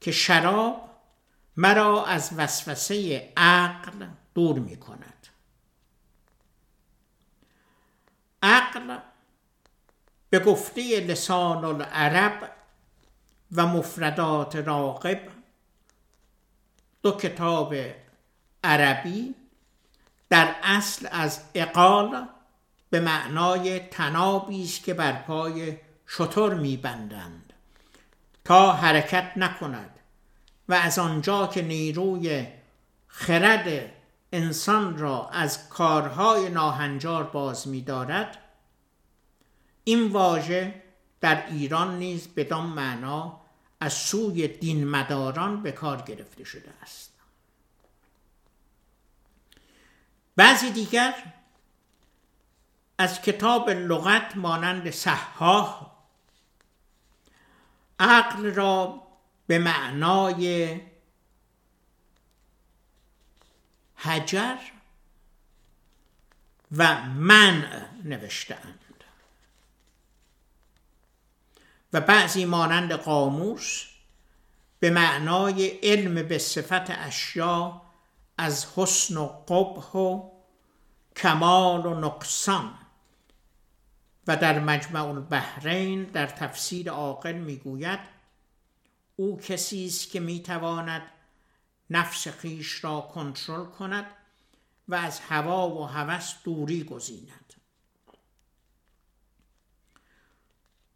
که 0.01 0.11
شراب 0.11 0.89
مرا 1.57 2.05
از 2.05 2.31
وسوسه 2.37 3.33
عقل 3.37 4.07
دور 4.33 4.59
می 4.59 4.77
کند. 4.77 5.27
عقل 8.43 8.97
به 10.29 10.39
گفته 10.39 10.99
لسان 10.99 11.65
العرب 11.65 12.51
و 13.51 13.67
مفردات 13.67 14.55
راقب 14.55 15.21
دو 17.01 17.11
کتاب 17.11 17.75
عربی 18.63 19.35
در 20.29 20.55
اصل 20.63 21.07
از 21.11 21.43
اقال 21.55 22.27
به 22.89 22.99
معنای 22.99 23.79
تنابی 23.79 24.63
است 24.63 24.83
که 24.83 24.93
بر 24.93 25.21
پای 25.21 25.77
شطور 26.07 26.53
میبندند 26.53 27.46
تا 28.47 28.71
حرکت 28.71 29.31
نکند 29.35 29.99
و 30.69 30.73
از 30.73 30.99
آنجا 30.99 31.47
که 31.47 31.61
نیروی 31.61 32.47
خرد 33.07 33.91
انسان 34.31 34.97
را 34.97 35.29
از 35.29 35.69
کارهای 35.69 36.49
ناهنجار 36.49 37.23
باز 37.23 37.67
می‌دارد 37.67 38.37
این 39.83 40.11
واژه 40.11 40.83
در 41.21 41.47
ایران 41.47 41.99
نیز 41.99 42.27
بدان 42.27 42.65
معنا 42.65 43.39
از 43.79 43.93
سوی 43.93 44.47
دین 44.47 44.87
مداران 44.87 45.63
به 45.63 45.71
کار 45.71 46.01
گرفته 46.01 46.43
شده 46.43 46.73
است. 46.81 47.13
بعضی 50.35 50.71
دیگر 50.71 51.13
از 52.97 53.21
کتاب 53.21 53.69
لغت 53.69 54.35
مانند 54.35 54.89
صحاح 54.89 55.96
عقل 57.99 58.53
را 58.53 59.01
به 59.47 59.59
معنای 59.59 60.81
هجر 63.97 64.57
و 66.71 67.01
منع 67.03 67.85
نوشتهاند. 68.03 68.79
و 71.93 72.01
بعضی 72.01 72.45
مانند 72.45 72.93
قاموس 72.93 73.85
به 74.79 74.89
معنای 74.89 75.67
علم 75.67 76.27
به 76.27 76.37
صفت 76.37 76.89
اشیا 76.89 77.81
از 78.37 78.67
حسن 78.75 79.17
و 79.17 79.27
قبح 79.27 79.91
و 79.91 80.29
کمال 81.15 81.85
و 81.85 81.99
نقصان 81.99 82.73
و 84.27 84.37
در 84.37 84.59
مجمع 84.59 85.05
البحرین 85.05 86.03
در 86.03 86.27
تفسیر 86.27 86.89
عاقل 86.89 87.33
می‌گوید 87.33 87.99
او 89.15 89.39
کسی 89.39 89.85
است 89.85 90.11
که 90.11 90.19
می‌تواند 90.19 91.01
نفس 91.89 92.27
خیش 92.27 92.83
را 92.83 93.01
کنترل 93.01 93.65
کند 93.65 94.05
و 94.87 94.95
از 94.95 95.19
هوا 95.19 95.69
و 95.69 95.85
هوس 95.85 96.33
دوری 96.43 96.83
گزیند. 96.83 97.53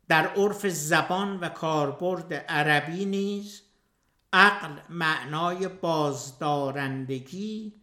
در 0.08 0.28
عرف 0.28 0.68
زبان 0.68 1.40
و 1.40 1.50
کاربرد 1.50 2.34
عربی 2.34 3.06
نیز 3.06 3.62
عقل 4.34 4.80
معنای 4.90 5.68
بازدارندگی 5.68 7.74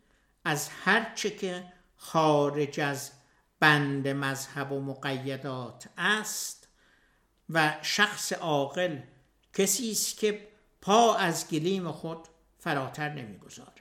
از 0.45 0.69
هرچه 0.85 1.31
که 1.31 1.73
خارج 1.97 2.81
از 2.81 3.18
بند 3.61 4.09
مذهب 4.09 4.73
و 4.73 4.81
مقیدات 4.81 5.89
است 5.99 6.69
و 7.51 7.77
شخص 7.83 8.33
عاقل 8.33 8.99
کسی 9.55 9.91
است 9.91 10.19
که 10.19 10.49
پا 10.81 11.15
از 11.15 11.49
گلیم 11.49 11.93
خود 11.93 12.29
فراتر 12.59 13.09
نمی‌گذارد. 13.09 13.79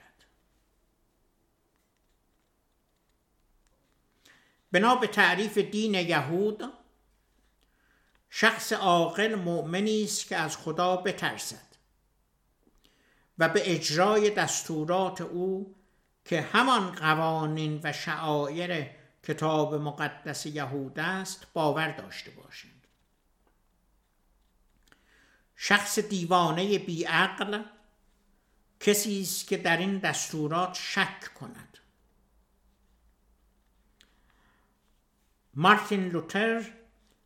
بنا 4.72 4.96
به 4.96 5.08
تعریف 5.08 5.58
دین 5.58 5.94
یهود 5.94 6.64
شخص 8.30 8.74
عاقل 8.74 9.36
مؤمنی 9.36 10.04
است 10.04 10.28
که 10.28 10.36
از 10.36 10.58
خدا 10.58 10.98
بترسد 10.98 11.68
و 13.38 13.50
به 13.50 13.74
اجرای 13.76 14.30
دستورات 14.30 15.22
او 15.22 15.76
که 16.26 16.42
همان 16.42 16.92
قوانین 16.92 17.80
و 17.84 17.94
شعائر 17.94 18.90
کتاب 19.28 19.76
مقدس 19.76 20.46
یهود 20.46 21.00
است 21.00 21.48
باور 21.54 21.92
داشته 21.92 22.32
باشند. 22.32 22.88
شخص 25.56 26.00
دیوانه 26.00 26.80
بیعقل 26.80 27.64
کسی 28.80 29.22
است 29.22 29.48
که 29.48 29.58
در 29.58 29.78
این 29.78 29.98
دستورات 29.98 30.74
شک 30.82 31.34
کند. 31.34 31.78
مارتین 35.54 36.08
لوتر 36.08 36.74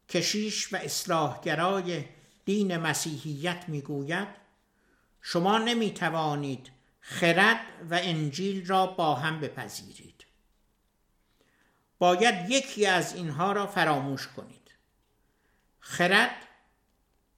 کشیش 0.10 0.74
و 0.74 0.78
اصلاحگرای 0.78 2.06
دین 2.46 2.78
مسیحیت 2.78 3.70
می‌گوید 3.70 4.28
شما 5.22 5.58
نمی 5.58 5.94
توانید 5.94 6.72
خرد 7.00 7.66
و 7.90 8.00
انجیل 8.02 8.68
را 8.68 8.88
با 8.88 9.16
هم 9.16 9.40
بپذیرید. 9.40 10.21
باید 12.02 12.50
یکی 12.50 12.86
از 12.86 13.16
اینها 13.16 13.52
را 13.52 13.68
فراموش 13.68 14.28
کنید. 14.28 14.72
خرد 15.80 16.48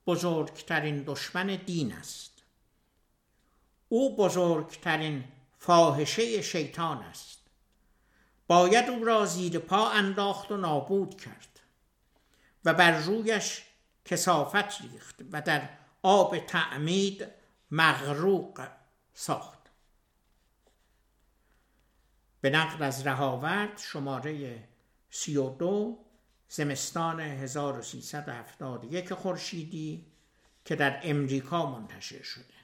بزرگترین 0.06 1.02
دشمن 1.06 1.46
دین 1.46 1.92
است. 1.92 2.42
او 3.88 4.16
بزرگترین 4.16 5.24
فاحشه 5.58 6.42
شیطان 6.42 6.98
است. 6.98 7.38
باید 8.46 8.90
او 8.90 9.04
را 9.04 9.26
زیر 9.26 9.58
پا 9.58 9.90
انداخت 9.90 10.52
و 10.52 10.56
نابود 10.56 11.20
کرد 11.20 11.60
و 12.64 12.74
بر 12.74 12.98
رویش 12.98 13.62
کسافت 14.04 14.80
ریخت 14.80 15.20
و 15.32 15.42
در 15.42 15.68
آب 16.02 16.38
تعمید 16.38 17.26
مغروق 17.70 18.66
ساخت. 19.14 19.53
به 22.44 22.50
نقل 22.50 22.82
از 22.82 23.06
رهاورد 23.06 23.78
شماره 23.78 24.64
32 25.10 26.04
زمستان 26.48 27.20
1371 27.20 29.14
خورشیدی 29.14 30.06
که 30.64 30.76
در 30.76 31.00
امریکا 31.02 31.70
منتشر 31.70 32.22
شده. 32.22 32.54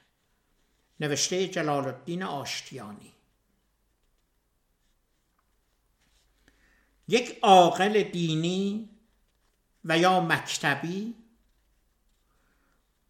نوشته 0.99 1.47
جلال 1.47 1.85
الدین 1.85 2.23
آشتیانی. 2.23 3.13
یک 7.07 7.39
عاقل 7.41 8.03
دینی 8.03 8.89
و 9.85 9.97
یا 9.97 10.19
مکتبی 10.19 11.15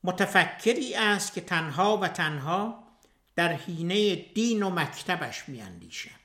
متفکری 0.04 0.96
است 0.96 1.34
که 1.34 1.42
تنها 1.42 1.98
و 1.98 2.08
تنها 2.08 2.84
در 3.36 3.54
حینه 3.54 4.16
دین 4.16 4.64
و 4.64 4.70
مکتبش 4.70 5.50
میاندیشد. 5.50 6.21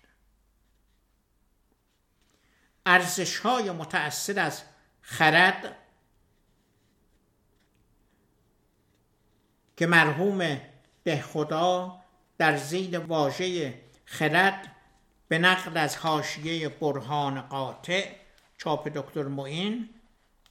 ارزش 2.86 3.38
های 3.38 3.70
متأثر 3.70 4.40
از 4.40 4.62
خرد 5.02 5.76
که 9.76 9.86
مرحوم 9.86 10.60
به 11.04 11.20
خدا 11.20 12.00
در 12.38 12.56
زید 12.56 12.94
واژه 12.94 13.74
خرد 14.04 14.72
به 15.28 15.38
نقل 15.38 15.76
از 15.76 15.96
حاشیه 15.96 16.68
برهان 16.68 17.40
قاطع 17.40 18.12
چاپ 18.58 18.88
دکتر 18.88 19.22
معین 19.22 19.88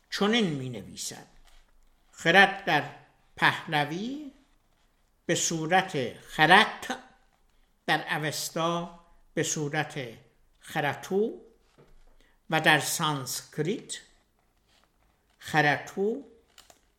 چنین 0.10 0.50
می 0.50 0.70
نویسد 0.70 1.28
خرد 2.12 2.66
در 2.66 2.84
پهلوی 3.36 4.32
به 5.26 5.36
صورت 5.36 6.14
خرت 6.14 6.98
در 7.88 8.18
اوستا 8.18 9.00
به 9.34 9.44
صورت 9.44 10.00
خرتو 10.60 11.42
و 12.50 12.62
در 12.62 12.80
سانسکریت 12.80 13.98
خرتو 15.40 16.24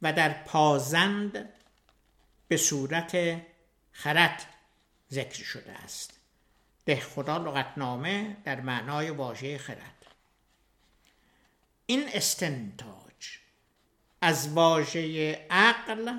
و 0.02 0.12
در 0.12 0.42
پازند 0.42 1.48
به 2.48 2.56
صورت 2.56 3.42
خرت 3.92 4.46
ذکر 5.12 5.44
شده 5.44 5.72
است. 5.72 6.12
ده 6.87 7.00
خدا 7.00 7.37
لغتنامه 7.37 8.37
در 8.44 8.61
معنای 8.61 9.11
واژه 9.11 9.59
خرد. 9.59 10.06
این 11.87 12.09
استنتاج 12.12 13.38
از 14.20 14.48
واژه 14.48 15.32
عقل 15.50 16.18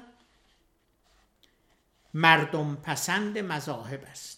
مردم 2.13 2.75
پسند 2.75 3.37
مذاهب 3.37 4.03
است. 4.03 4.36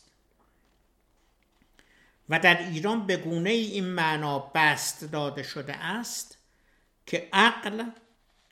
و 2.30 2.39
در 2.39 2.58
ایران 2.58 3.06
به 3.06 3.18
گونه 3.18 3.50
این 3.50 3.86
معنا 3.86 4.39
بست 4.39 5.04
داده 5.04 5.44
شده 5.44 5.76
است 5.76 6.38
که 7.06 7.30
عقل 7.34 7.84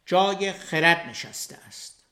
جای 0.05 0.51
خرد 0.51 1.09
نشسته 1.09 1.57
است. 1.67 2.03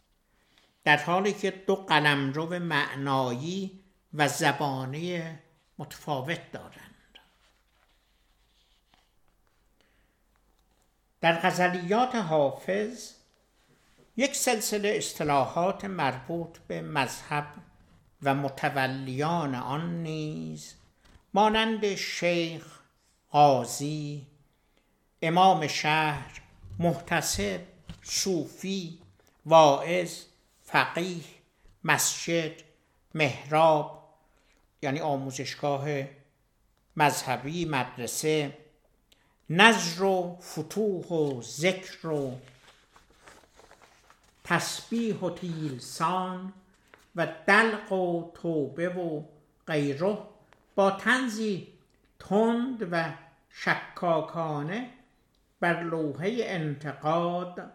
در 0.84 0.98
حالی 0.98 1.34
که 1.34 1.52
دو 1.52 1.76
قلمرو 1.76 2.60
معنایی 2.60 3.84
و 4.14 4.28
زبانی 4.28 5.24
متفاوت 5.78 6.52
دارند. 6.52 6.96
در 11.22 11.40
غزلیات 11.40 12.16
حافظ 12.16 13.14
یک 14.18 14.36
سلسله 14.36 14.90
اصطلاحات 14.90 15.86
مربوط 15.86 16.58
به 16.68 16.82
مذهب 16.82 17.48
و 18.24 18.36
متولیان 18.36 19.56
آن 19.56 20.04
نیز 20.04 20.76
مانند 21.36 21.96
شیخ، 21.96 22.80
قاضی، 23.32 24.28
امام 25.22 25.68
شهر، 25.68 26.42
محتسب، 26.80 27.60
صوفی، 28.04 29.00
واعظ، 29.46 30.22
فقیه، 30.64 31.24
مسجد، 31.84 32.52
محراب 33.14 34.04
یعنی 34.82 35.00
آموزشگاه 35.00 35.88
مذهبی 36.96 37.66
مدرسه 37.66 38.58
نظر 39.50 40.04
و 40.04 40.38
فتوح 40.42 41.06
و 41.06 41.42
ذکر 41.42 42.08
و 42.08 42.40
تسبیح 44.44 45.16
و 45.16 45.30
تیلسان 45.30 46.54
و 47.16 47.28
دلق 47.48 47.92
و 47.92 48.32
توبه 48.34 48.90
و 48.90 49.24
غیره. 49.68 50.18
با 50.76 50.92
تنزی 50.92 51.68
تند 52.20 52.88
و 52.92 53.14
شکاکانه 53.50 54.90
بر 55.60 55.84
لوحه 55.84 56.38
انتقاد 56.40 57.72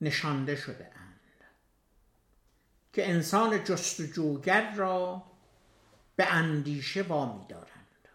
نشانده 0.00 0.56
شده 0.56 0.90
اند 0.96 1.20
که 2.92 3.10
انسان 3.10 3.64
جستجوگر 3.64 4.74
را 4.74 5.22
به 6.16 6.26
اندیشه 6.26 7.02
وامی 7.02 7.46
دارند 7.46 8.08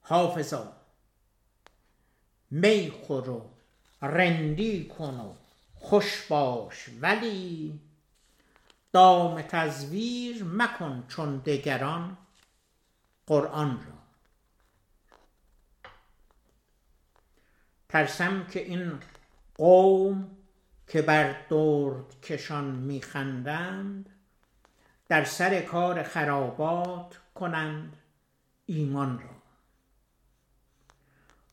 حافظا 0.00 0.72
می 2.50 2.90
خور 2.90 3.30
و 3.30 3.50
رندی 4.02 4.84
کن 4.84 5.14
و 5.14 5.34
خوش 5.74 6.26
باش 6.26 6.90
ولی 7.00 7.80
دام 8.96 9.42
تزویر 9.42 10.44
مکن 10.44 11.04
چون 11.08 11.36
دگران 11.38 12.16
قرآن 13.26 13.70
را. 13.70 13.98
ترسم 17.88 18.46
که 18.46 18.60
این 18.60 19.00
قوم 19.54 20.36
که 20.88 21.02
بر 21.02 21.48
درد 21.48 22.20
کشان 22.22 22.64
میخندند 22.64 24.10
در 25.08 25.24
سر 25.24 25.60
کار 25.60 26.02
خرابات 26.02 27.20
کنند 27.34 27.96
ایمان 28.66 29.18
را. 29.18 29.36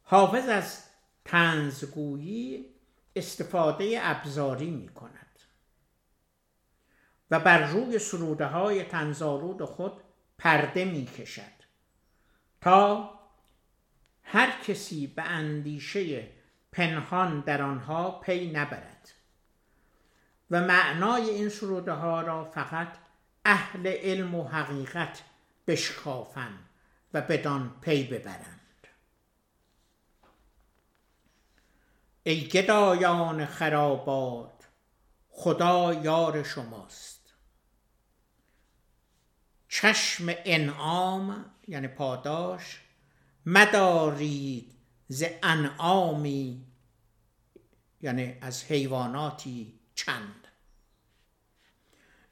حافظ 0.04 0.50
از 0.50 0.84
تنزگویی 1.26 2.66
استفاده 3.16 4.00
ابزاری 4.02 4.72
می 4.72 4.90
کند 4.90 5.23
و 7.34 7.40
بر 7.40 7.68
روی 7.68 8.00
سروده 8.00 8.46
های 8.46 8.84
تنزالود 8.84 9.66
خود 9.66 9.94
پرده 10.38 10.86
می 10.86 11.06
کشد 11.06 11.64
تا 12.62 13.14
هر 14.24 14.52
کسی 14.68 15.08
به 15.08 15.24
اندیشه 15.24 16.28
پنهان 16.72 17.40
در 17.40 17.62
آنها 17.62 18.12
پی 18.12 18.52
نبرد 18.52 19.12
و 20.52 20.62
معنای 20.62 21.30
این 21.30 21.50
سروده 21.50 21.92
ها 21.92 22.22
را 22.22 22.46
فقط 22.46 22.98
اهل 23.46 23.88
علم 23.88 24.36
و 24.36 24.44
حقیقت 24.44 25.24
بشکافند 25.68 26.70
و 27.14 27.22
بدان 27.22 27.76
پی 27.82 28.04
ببرند. 28.04 28.88
ای 32.24 32.48
گدایان 32.48 33.46
خرابات 33.46 34.68
خدا 35.30 35.94
یار 35.94 36.44
شماست. 36.44 37.23
چشم 39.76 40.26
انعام 40.46 41.46
یعنی 41.68 41.88
پاداش 41.88 42.80
مدارید 43.46 44.72
ز 45.08 45.24
انعامی 45.44 46.66
یعنی 48.02 48.38
از 48.42 48.64
حیواناتی 48.64 49.80
چند. 49.96 50.48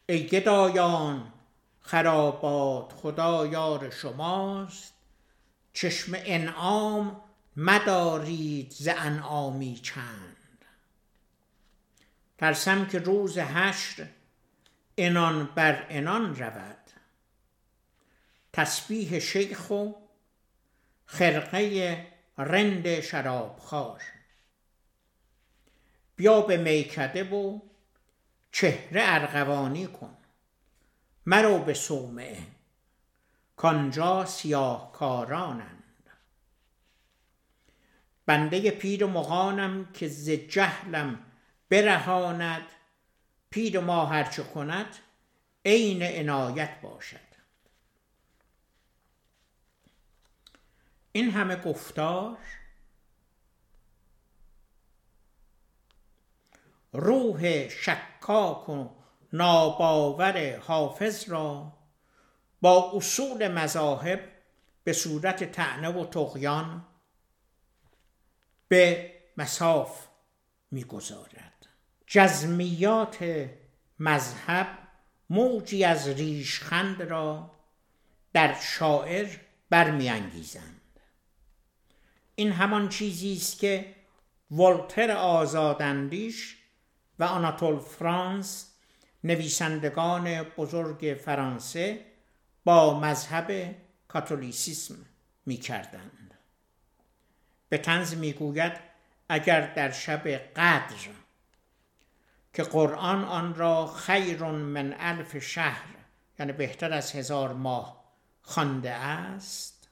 ای 0.06 0.28
گدایان 0.28 1.34
خرابات 1.82 2.94
خدا 2.94 3.48
یار 3.48 3.90
شماست. 3.90 4.94
چشم 5.74 6.14
انعام 6.26 7.22
مدارید 7.58 8.72
ز 8.72 8.88
انعامی 8.98 9.76
چند. 9.76 10.66
ترسم 12.38 12.86
که 12.86 13.00
روز 13.00 13.38
حشر 13.38 14.08
انان 14.98 15.46
بر 15.56 15.86
انان 15.90 16.36
رود. 16.36 16.81
تسبیح 18.54 19.20
شیخ 19.20 19.70
و 19.70 19.92
خرقه 21.06 22.08
رند 22.38 23.00
شرابخوار. 23.00 24.02
بیا 26.16 26.42
به 26.42 26.58
میکده 26.58 27.24
و 27.24 27.60
چهره 28.52 29.02
ارغوانی 29.04 29.88
کن. 29.88 30.18
مرو 31.26 31.60
به 31.60 31.74
صومعه. 31.74 32.38
کانجا 33.56 34.26
سیاه 34.26 34.92
کارانند 34.92 35.82
بنده 38.26 38.72
پیر 38.72 39.06
مغانم 39.06 39.86
که 39.94 40.08
ز 40.08 40.30
جهلم 40.30 41.20
برهاند 41.70 42.66
پیر 43.50 43.80
ما 43.80 44.06
هرچه 44.06 44.44
کند 44.44 44.96
عین 45.66 46.04
عنایت 46.04 46.82
باشد. 46.82 47.31
این 51.12 51.30
همه 51.32 51.56
گفتار 51.56 52.38
روح 56.94 57.68
شکاک 57.68 58.70
و 58.70 58.90
ناباور 59.34 60.58
حافظ 60.58 61.30
را 61.30 61.74
با 62.62 62.92
اصول 62.96 63.48
مذاهب 63.48 64.20
به 64.84 64.94
صورت 64.94 65.52
تعنه 65.52 65.90
و 65.90 66.06
تقیان 66.06 66.86
به 68.68 69.12
مساف 69.38 70.08
می‌گذارد. 70.72 71.68
جزمیات 72.08 73.50
مذهب 74.00 74.68
موجی 75.30 75.84
از 75.84 76.08
ریشخند 76.08 77.02
را 77.02 77.52
در 78.34 78.60
شاعر 78.60 79.38
برمیانگیزند. 79.70 80.81
این 82.42 82.52
همان 82.52 82.90
چیزی 82.90 83.34
است 83.34 83.60
که 83.60 83.96
ولتر 84.52 85.12
آزاداندیش 85.12 86.58
و 87.20 87.24
آناتول 87.24 87.80
فرانس 87.80 88.72
نویسندگان 89.24 90.44
بزرگ 90.44 91.18
فرانسه 91.26 92.06
با 92.66 93.00
مذهب 93.00 93.76
کاتولیسیسم 94.08 94.96
می 95.46 95.58
کردند. 95.58 96.34
به 97.70 97.78
تنز 97.78 98.16
می 98.16 98.34
گوید 98.34 98.74
اگر 99.30 99.74
در 99.74 99.92
شب 99.92 100.28
قدر 100.28 101.10
که 102.54 102.64
قرآن 102.64 103.24
آن 103.24 103.56
را 103.56 103.88
خیر 103.88 104.44
من 104.44 104.96
الف 105.00 105.38
شهر 105.38 105.88
یعنی 106.40 106.52
بهتر 106.52 106.94
از 106.94 107.12
هزار 107.12 107.54
ماه 107.54 108.04
خوانده 108.42 108.92
است 108.92 109.90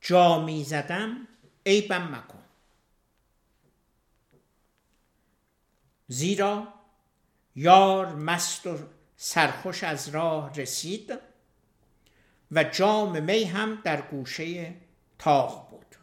جا 0.00 0.40
می 0.40 0.64
زدم 0.64 1.28
عیبم 1.66 2.14
مکن. 2.16 2.42
زیرا 6.08 6.74
یار 7.56 8.14
مست 8.14 8.66
و 8.66 8.78
سرخوش 9.16 9.84
از 9.84 10.08
راه 10.08 10.54
رسید 10.54 11.18
و 12.50 12.64
جام 12.64 13.22
می 13.22 13.44
هم 13.44 13.80
در 13.84 14.00
گوشه 14.02 14.74
تاغ 15.18 15.70
بود. 15.70 15.96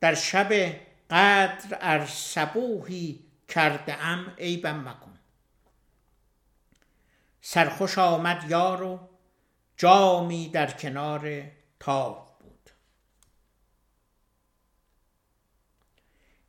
در 0.00 0.14
شب 0.14 0.52
قدر 1.10 1.78
ار 1.80 2.06
سبوهی 2.06 3.24
کرده 3.48 4.04
ام 4.04 4.34
عیبم 4.38 4.88
مکن. 4.88 5.18
سرخوش 7.40 7.98
آمد 7.98 8.50
یار 8.50 8.82
و 8.82 9.08
جامی 9.76 10.48
در 10.48 10.70
کنار 10.70 11.42
تاغ 11.80 12.38
بود 12.38 12.70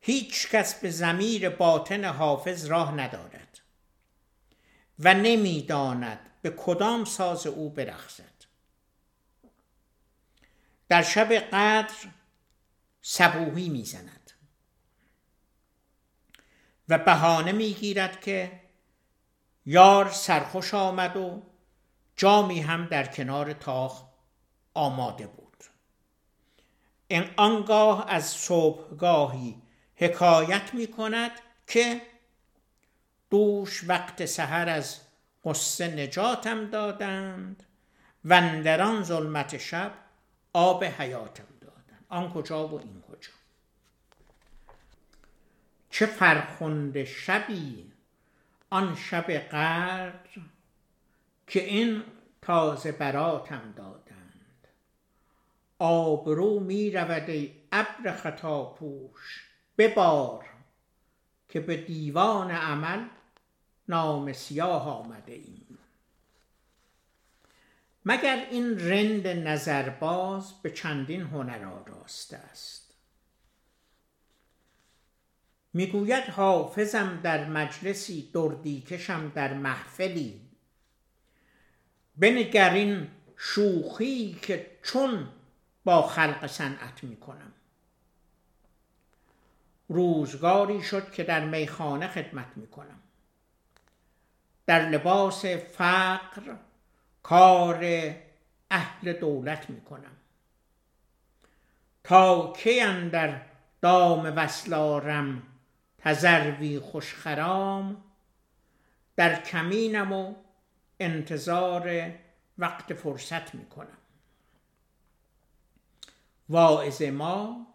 هیچ 0.06 0.48
کس 0.48 0.80
به 0.80 0.90
زمیر 0.90 1.50
باطن 1.50 2.04
حافظ 2.04 2.64
راه 2.66 2.94
ندارد 2.94 3.60
و 4.98 5.14
نمی‌داند 5.14 6.30
به 6.42 6.50
کدام 6.50 7.04
ساز 7.04 7.46
او 7.46 7.70
برخصد 7.70 8.44
در 10.88 11.02
شب 11.02 11.32
قدر 11.32 11.94
سبوهی 13.02 13.68
می‌زند 13.68 14.30
و 16.88 16.98
بهانه 16.98 17.52
می‌گیرد 17.52 18.20
که 18.20 18.60
یار 19.66 20.10
سرخوش 20.10 20.74
آمد 20.74 21.16
و 21.16 21.42
جامی 22.16 22.60
هم 22.60 22.86
در 22.86 23.06
کنار 23.06 23.52
تاخ 23.52 24.04
آماده 24.74 25.26
بود. 25.26 25.64
آنگاه 27.36 28.04
از 28.08 28.26
صبحگاهی 28.26 29.63
حکایت 29.96 30.74
می 30.74 30.86
کند 30.86 31.30
که 31.66 32.00
دوش 33.30 33.84
وقت 33.88 34.24
سحر 34.24 34.68
از 34.68 35.00
قصه 35.44 35.88
نجاتم 35.88 36.70
دادند 36.70 37.62
و 38.24 38.32
اندران 38.32 39.02
ظلمت 39.02 39.58
شب 39.58 39.92
آب 40.52 40.84
حیاتم 40.84 41.46
دادند. 41.60 42.04
آن 42.08 42.32
کجا 42.32 42.68
و 42.68 42.80
این 42.80 43.02
کجا. 43.02 43.32
چه 45.90 46.06
فرخنده 46.06 47.04
شبی 47.04 47.92
آن 48.70 48.96
شب 48.96 49.30
قدر 49.30 50.12
که 51.46 51.64
این 51.64 52.02
تازه 52.42 52.92
براتم 52.92 53.74
دادند. 53.76 54.68
آبرو 55.78 56.60
می 56.60 56.90
رود 56.90 57.30
ای 57.30 57.52
ابر 57.72 58.12
خطا 58.12 58.64
پوش 58.64 59.53
ببار 59.78 60.44
که 61.48 61.60
به 61.60 61.76
دیوان 61.76 62.50
عمل 62.50 63.04
نام 63.88 64.32
سیاه 64.32 64.88
آمده 64.88 65.32
ایم. 65.32 65.78
مگر 68.04 68.46
این 68.50 68.78
رند 68.78 69.26
نظرباز 69.26 70.52
به 70.62 70.70
چندین 70.70 71.20
هنر 71.20 71.64
آراسته 71.64 72.36
است؟ 72.36 72.94
می‌گوید 75.72 76.24
حافظم 76.24 77.20
در 77.22 77.48
مجلسی 77.48 78.30
دردیکشم 78.34 79.32
در 79.34 79.54
محفلی. 79.54 80.40
بنگرین 82.16 83.08
شوخی 83.36 84.38
که 84.42 84.78
چون 84.82 85.28
با 85.84 86.02
خلق 86.02 86.46
صنعت 86.46 87.04
می‌کنم. 87.04 87.53
روزگاری 89.88 90.82
شد 90.82 91.12
که 91.12 91.24
در 91.24 91.44
میخانه 91.44 92.08
خدمت 92.08 92.46
می‌کنم. 92.56 93.00
در 94.66 94.88
لباس 94.88 95.44
فقر 95.44 96.56
کار 97.22 98.14
اهل 98.70 99.12
دولت 99.12 99.70
می‌کنم. 99.70 100.16
تا 102.04 102.52
کی 102.56 103.08
در 103.08 103.40
دام 103.80 104.32
وصلارم 104.36 105.42
تزروی 105.98 106.78
خوشخرام 106.78 108.04
در 109.16 109.42
کمینم 109.42 110.12
و 110.12 110.34
انتظار 111.00 112.10
وقت 112.58 112.94
فرصت 112.94 113.54
می‌کنم. 113.54 113.98
واعظ 116.48 117.02
ما 117.02 117.66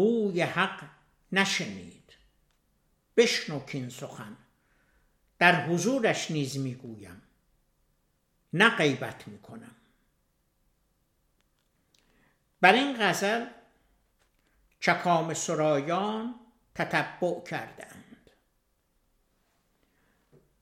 بوی 0.00 0.42
حق 0.42 0.84
نشنید. 1.32 2.12
بشنو 3.16 3.60
کین 3.60 3.88
سخن. 3.88 4.36
در 5.38 5.66
حضورش 5.66 6.30
نیز 6.30 6.58
می‌گویم. 6.58 7.22
نه 8.52 8.76
غیبت 8.76 9.28
می‌کنم. 9.28 9.74
بر 12.60 12.72
این 12.72 12.96
غزل 13.00 13.46
چکام 14.80 15.34
سرایان 15.34 16.34
تتبع 16.74 17.44
کردند. 17.44 18.30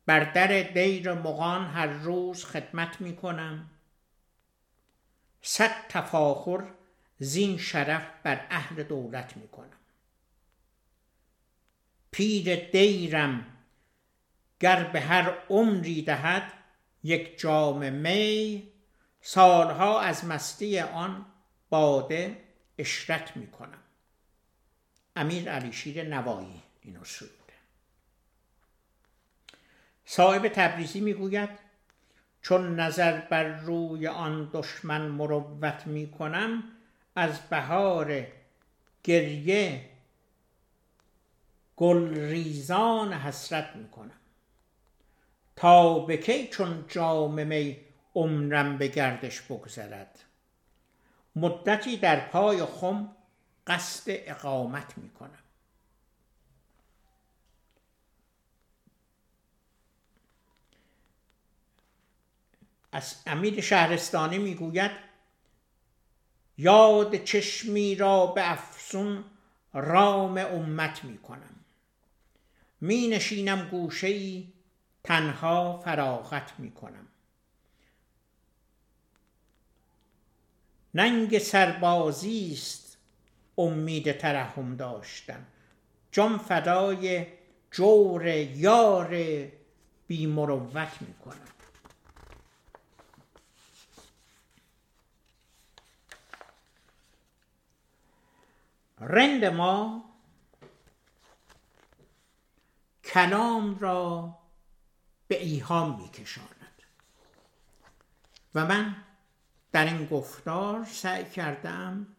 بر 0.06 0.32
در 0.32 0.62
دیر 0.62 1.12
مغان 1.12 1.66
هر 1.66 1.86
روز 1.86 2.44
خدمت 2.44 3.00
می‌کنم. 3.00 3.70
صد 5.42 5.88
تفاخر 5.88 6.77
زین 7.18 7.58
شرف 7.58 8.10
بر 8.22 8.46
اهل 8.50 8.82
دولت 8.82 9.36
می‌کنم. 9.36 9.78
پیر 12.10 12.70
دیرم 12.70 13.46
گر 14.60 14.84
به 14.84 15.00
هر 15.00 15.38
عمری 15.50 16.02
دهد 16.02 16.52
یک 17.02 17.38
جام 17.38 17.92
می 17.92 18.68
سالها 19.20 20.00
از 20.00 20.24
مستی 20.24 20.80
آن 20.80 21.26
باده 21.70 22.44
اشرت 22.78 23.36
می 23.36 23.46
کنم 23.46 23.78
امیر 25.16 25.50
علی 25.50 25.72
شیر 25.72 26.04
نوایی 26.04 26.62
اینو 26.82 27.04
سروده 27.04 27.34
صاحب 30.04 30.48
تبریزی 30.48 31.00
می‌گوید 31.00 31.50
چون 32.42 32.80
نظر 32.80 33.20
بر 33.20 33.44
روی 33.44 34.06
آن 34.06 34.50
دشمن 34.52 35.08
مروت 35.08 35.86
می 35.86 36.10
کنم 36.10 36.77
از 37.16 37.40
بهار 37.40 38.26
گریه 39.04 39.90
گلریزان 41.76 43.12
حسرت 43.12 43.76
می 43.76 43.88
کنم 43.88 44.20
تا 45.56 45.98
به 45.98 46.16
کی 46.16 46.48
چون 46.48 46.84
جام 46.88 47.46
می 47.46 47.76
عمرم 48.14 48.78
به 48.78 48.88
گردش 48.88 49.40
بگذرد؟ 49.40 50.18
مدتی 51.36 51.96
در 51.96 52.28
پای 52.28 52.64
خم 52.64 53.16
قصد 53.66 54.02
اقامت 54.06 54.98
می 54.98 55.10
کنم 55.10 55.38
از 62.92 63.16
امیر 63.26 63.60
شهرستانی 63.60 64.38
می‌گوید 64.38 65.07
یاد 66.58 67.16
چشمی 67.16 67.94
را 67.94 68.26
به 68.26 68.52
افسون 68.52 69.24
رام 69.72 70.38
امت 70.38 71.04
می 71.04 71.18
کنم. 71.18 71.54
می 72.80 73.08
نشینم 73.08 73.68
گوشه 73.68 74.06
ای 74.06 74.52
تنها 75.04 75.78
فراغت 75.78 76.52
می 76.58 76.70
کنم. 76.70 77.06
ننگ 80.94 81.38
سربازی 81.38 82.50
است 82.52 82.98
امید 83.58 84.12
ترحم 84.12 84.76
داشتم 84.76 85.46
جان 86.12 86.38
فدای 86.38 87.26
جور 87.70 88.26
یار 88.26 89.16
بی 90.06 90.26
مروت 90.26 91.02
می‌کنم 91.02 91.57
رند 99.00 99.44
ما 99.44 100.04
کلام 103.04 103.78
را 103.78 104.38
به 105.28 105.42
ایهام 105.42 106.02
میکشاند. 106.02 106.82
و 108.54 108.66
من 108.66 109.04
در 109.72 109.84
این 109.84 110.06
گفتار 110.06 110.84
سعی 110.84 111.24
کردم 111.24 112.16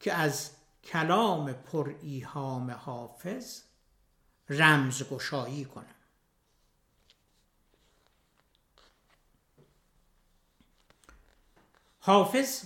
که 0.00 0.12
از 0.12 0.50
کلام 0.84 1.52
پر 1.52 1.94
ایهام 2.02 2.70
حافظ 2.70 3.62
رمزگشایی 4.48 5.64
کنم. 5.64 5.94
حافظ 12.00 12.64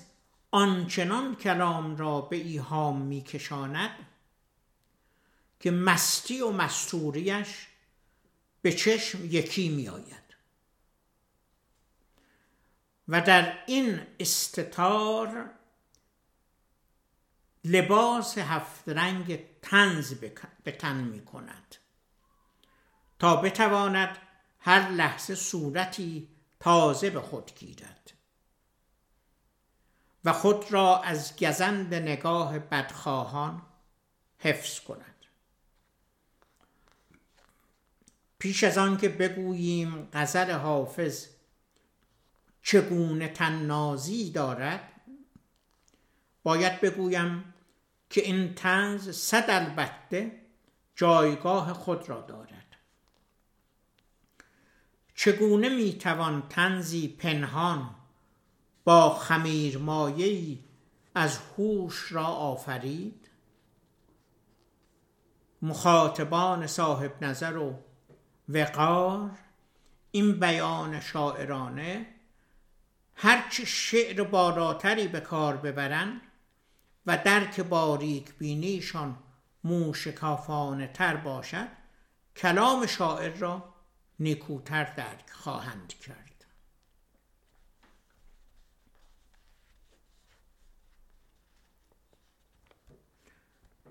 آنچنان 0.51 1.37
کلام 1.37 1.97
را 1.97 2.21
به 2.21 2.37
ایهام 2.37 3.01
میکشاند 3.03 4.07
که 5.61 5.71
مستی 5.71 6.41
و 6.41 6.51
مستوریش 6.51 7.67
به 8.63 8.73
چشم 8.73 9.25
یکی 9.25 9.69
می 9.69 9.89
آید 9.89 10.29
و 13.09 13.21
در 13.21 13.65
این 13.67 14.01
استتار 14.21 15.51
لباس 17.65 18.39
هفت 18.39 18.89
رنگ 18.89 19.41
تنز 19.63 20.15
به 20.65 20.73
تن 20.73 20.97
می 20.97 21.25
کند 21.25 21.77
تا 23.19 23.37
بتواند 23.37 24.19
هر 24.61 24.91
لحظه 24.91 25.35
صورتی 25.35 26.29
تازه 26.61 27.11
به 27.11 27.21
خود 27.21 27.53
گیرد. 27.59 28.18
و 30.25 30.33
خود 30.33 30.73
را 30.73 31.03
از 31.03 31.37
گزند 31.37 31.95
نگاه 31.95 32.59
بدخواهان 32.59 33.63
حفظ 34.39 34.81
کند. 34.81 35.15
پیش 38.39 38.65
از 38.65 38.79
آن 38.79 38.97
که 38.97 39.09
بگوییم 39.09 40.09
غزل 40.13 40.51
حافظ 40.51 41.27
چگونه 42.63 43.29
تننازی 43.29 44.31
دارد 44.31 44.93
باید 46.43 46.81
بگویم 46.81 47.55
که 48.11 48.21
این 48.21 48.55
تنز 48.55 49.11
صد 49.11 49.45
البته 49.49 50.41
جایگاه 50.97 51.73
خود 51.73 52.09
را 52.09 52.21
دارد. 52.21 52.77
چگونه 55.15 55.69
می‌توان 55.69 56.49
تنزی 56.49 57.09
پنهان 57.09 57.95
با 58.89 59.11
خمیر 59.11 59.79
مایهی 59.79 60.65
از 61.15 61.39
هوش 61.39 62.13
را 62.13 62.25
آفرید. 62.25 63.31
مخاطبان 65.63 66.67
صاحب 66.67 67.25
نظر 67.25 67.57
و 67.57 67.75
وقار 68.49 69.31
این 70.11 70.41
بیان 70.41 71.01
شاعرانه 71.01 72.07
هرچه 73.15 73.65
شعر 73.65 74.25
بالاتری 74.25 75.09
به 75.09 75.21
کار 75.21 75.57
ببرند 75.57 76.21
و 77.07 77.19
درک 77.25 77.61
باریک 77.61 78.35
بینیشان 78.35 79.19
موشکافانه 79.65 80.87
تر 80.87 81.17
باشد 81.17 81.69
کلام 82.37 82.87
شاعر 82.87 83.37
را 83.37 83.75
نیکوتر 84.21 84.85
درک 84.85 85.31
خواهند 85.31 85.89
کرد. 85.89 86.38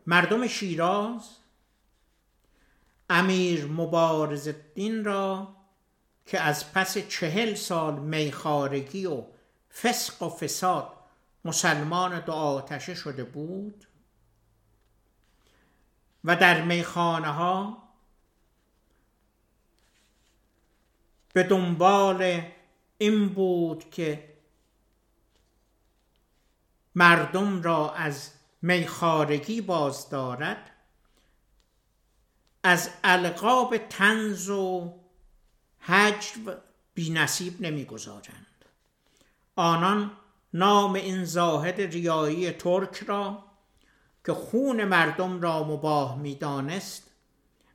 مردم 0.07 0.47
شیراز. 0.47 1.29
امیر 3.09 3.65
مبارز 3.65 4.47
الدین 4.47 5.05
را 5.05 5.55
که 6.25 6.39
از 6.39 6.73
پس 6.73 6.97
چهل 6.97 7.53
سال 7.53 7.99
میخارگی 7.99 9.05
و 9.05 9.23
فسق 9.81 10.23
و 10.23 10.29
فساد 10.29 10.93
مسلمان 11.45 12.19
دو 12.19 12.31
آتشه 12.31 12.95
شده 12.95 13.23
بود 13.23 13.87
و 16.23 16.35
در 16.35 16.61
میخانه 16.61 17.27
ها 17.27 17.83
به 21.33 21.43
دنبال 21.43 22.41
این 22.97 23.29
بود 23.29 23.89
که 23.89 24.33
مردم 26.95 27.61
را 27.61 27.93
از 27.93 28.36
میخارگی 28.67 29.61
باز 29.61 30.09
دارد. 30.09 30.71
از 32.63 32.89
القاب 33.03 33.77
تنز 33.77 34.49
و 34.49 34.93
حجو 35.79 36.51
بی 36.93 37.09
نصیب 37.09 37.61
نمی‌گذارند 37.61 38.65
آنان 39.55 40.11
نام 40.53 40.93
این 40.93 41.25
زاهد 41.25 41.81
ریایی 41.81 42.51
ترک 42.51 43.03
را 43.07 43.43
که 44.25 44.33
خون 44.33 44.83
مردم 44.83 45.41
را 45.41 45.63
مباه 45.63 46.17
می‌دانست 46.17 47.11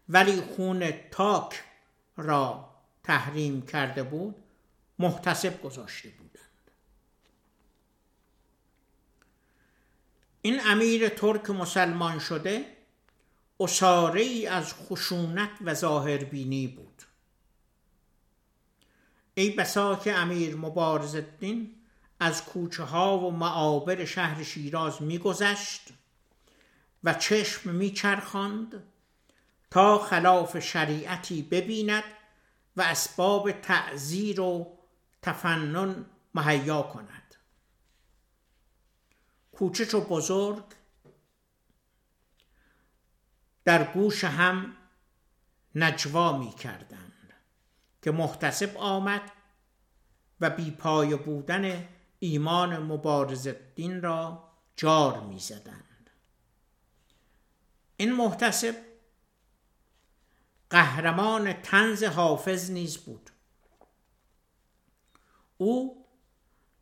ولی 0.09 0.41
خون 0.41 0.91
تاک 1.11 1.63
را 2.17 2.69
تحریم 3.03 3.63
کرده 3.63 4.03
بود 4.03 4.35
محتسب 4.99 5.63
گذاشته 5.63 6.09
بودند 6.09 6.22
این 10.43 10.61
امیر 10.67 11.09
ترک 11.09 11.51
مسلمان 11.51 12.19
شده 12.19 12.77
اصاره 13.61 14.21
ای 14.21 14.47
از 14.47 14.75
خشونت 14.75 15.51
و 15.61 15.75
ظاهربینی 15.75 16.67
بود. 16.67 17.03
ای 19.35 19.51
بسا 19.51 19.97
که 19.97 20.15
امیر 20.15 20.57
مبارز 20.57 21.15
الدین 21.15 21.75
از 22.21 22.45
کوچه 22.45 22.83
ها 22.83 23.19
و 23.19 23.31
معابر 23.31 24.05
شهر 24.05 24.43
شیراز 24.43 25.03
میگذشت 25.03 25.83
و 27.05 27.15
چشم 27.15 27.71
میچرخاند 27.71 28.83
تا 29.71 29.99
خلاف 29.99 30.59
شریعتی 30.59 31.43
ببیند 31.43 32.05
و 32.77 32.83
اسباب 32.83 33.53
تعذیر 33.53 34.41
و 34.41 34.79
تفنن 35.23 36.05
مهیا 36.35 36.83
کند. 36.83 37.22
کوچه 39.53 39.87
چو 39.87 40.01
بزرگ 40.01 40.65
در 43.65 43.93
گوش 43.93 44.25
هم 44.25 44.77
نجوا 45.75 46.39
می 46.39 46.53
کردند 46.53 47.35
که 48.03 48.11
محتسب 48.11 48.77
آمد 48.77 49.33
و 50.41 50.51
بیپای 50.51 51.17
بودن 51.17 51.89
ایمان 52.19 52.79
مبارز 52.79 53.49
دین 53.75 54.03
را 54.03 54.49
جار 54.77 55.21
می 55.21 55.39
زدند. 55.39 56.11
این 57.97 58.13
محتسب 58.13 58.75
قهرمان 60.71 61.53
تنز 61.53 62.05
حافظ 62.05 62.71
نیز 62.71 62.99
بود 62.99 63.31
او 65.57 66.07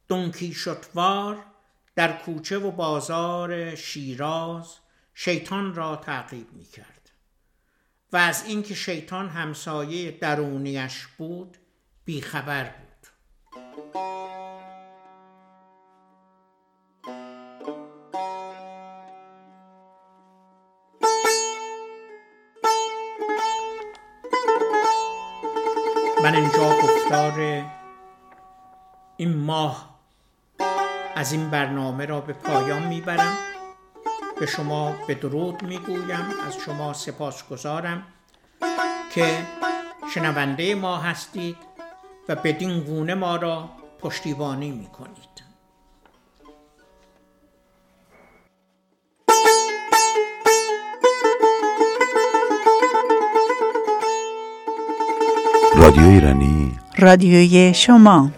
دنکی 0.09 0.55
شتوار 0.55 1.49
در 2.01 2.12
کوچه 2.12 2.59
و 2.59 2.70
بازار 2.70 3.74
شیراز 3.74 4.76
شیطان 5.14 5.74
را 5.74 5.96
تعقیب 5.96 6.53
می 6.53 6.64
کرد 6.64 7.11
و 8.12 8.16
از 8.16 8.44
اینکه 8.46 8.74
شیطان 8.74 9.28
همسایه 9.28 10.11
درونیش 10.11 11.07
بود 11.07 11.57
بیخبر 12.05 12.64
بود. 12.64 13.07
من 26.22 26.34
اینجا 26.34 26.80
گفتار 26.82 27.64
این 29.16 29.36
ماه 29.36 29.99
از 31.16 31.32
این 31.32 31.50
برنامه 31.50 32.06
را 32.06 32.20
به 32.20 32.32
پایان 32.32 32.82
می‌برم. 32.82 33.36
به 34.40 34.46
شما 34.46 34.94
به 35.06 35.14
درود 35.14 35.62
می‌گویم. 35.62 36.24
از 36.46 36.56
شما 36.64 36.92
سپاس 36.92 37.48
گذارم 37.48 38.02
که 39.14 39.26
شنونده 40.14 40.74
ما 40.74 40.96
هستید 40.96 41.56
و 42.28 42.34
بدین 42.34 42.80
گونه 42.80 43.14
ما 43.14 43.36
را 43.36 43.70
پشتیبانی 44.00 44.70
می‌کنید. 44.70 45.30
رادیو 55.76 56.08
ایرانی 56.08 56.78
رادیوی 56.98 57.74
شما. 57.74 58.30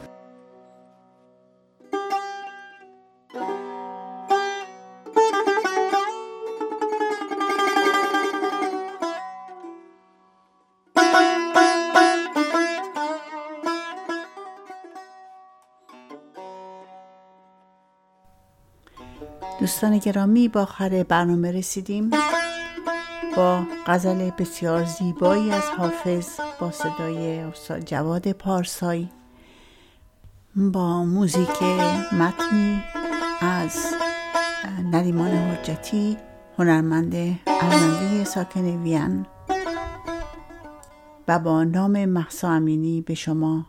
گرامی 20.13 20.49
با 20.49 20.63
آخر 20.63 21.03
برنامه 21.03 21.53
رسیدیم. 21.53 22.11
با 23.37 23.63
غزل 23.87 24.31
بسیار 24.31 24.85
زیبایی 24.85 25.51
از 25.51 25.63
حافظ 25.79 26.29
با 26.61 26.71
صدای 26.71 27.45
جواد 27.85 28.33
پارسایی. 28.33 29.09
با 30.57 31.05
موزیک 31.05 31.63
متنی 32.13 32.83
از 33.41 33.95
نریمان 34.93 35.31
حجتی 35.31 36.17
هنرمند 36.59 37.15
ارمنده 37.47 38.25
ساکن 38.25 38.65
وین 38.65 39.27
و 41.29 41.39
با 41.39 41.65
نام 41.65 42.05
محسا 42.05 42.51
امینی 42.51 43.01
به 43.01 43.15
شما 43.15 43.67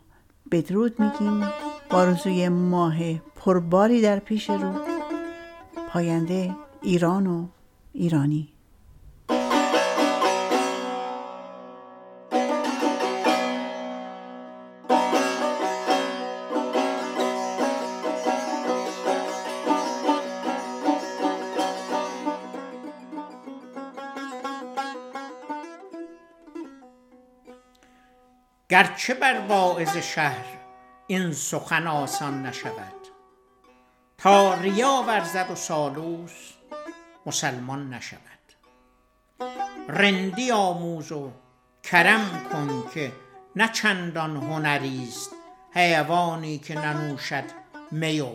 بدرود 0.51 0.99
میگیم. 0.99 1.47
بارزوی 1.89 2.49
ماه 2.49 2.95
پرباری 3.35 4.01
در 4.01 4.19
پیش 4.19 4.49
رو. 4.49 4.92
پاینده 5.93 6.55
ایران 6.81 7.27
و 7.27 7.47
ایرانی. 7.93 8.53
گرچه 28.69 29.13
بر 29.13 29.47
واعظ 29.47 29.97
شهر 29.97 30.45
این 31.07 31.31
سخن 31.31 31.87
آسان 31.87 32.45
نشود 32.45 33.02
تا 34.24 34.53
ریا 34.53 35.03
ورزد 35.07 35.51
و 35.51 35.55
سالوس 35.55 36.53
مسلمان 37.26 37.93
نشود. 37.93 38.21
رندی 39.89 40.51
آموز 40.51 41.11
و 41.11 41.32
کرم 41.84 42.45
کن 42.51 42.84
که 42.93 43.11
نه 43.55 43.67
چندان 43.67 44.38
هنری 44.38 45.07
است 45.07 45.32
حیوانی 45.71 46.57
که 46.57 46.80
ننوشد 46.80 47.43
می 47.91 48.21
و 48.21 48.30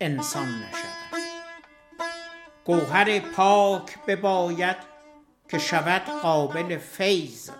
انسان 0.00 0.48
نشود. 0.48 1.20
گوهر 2.64 3.18
پاک 3.18 3.98
بباید 4.06 4.76
که 5.48 5.58
شود 5.58 6.02
قابل 6.22 6.78
فیض 6.78 7.50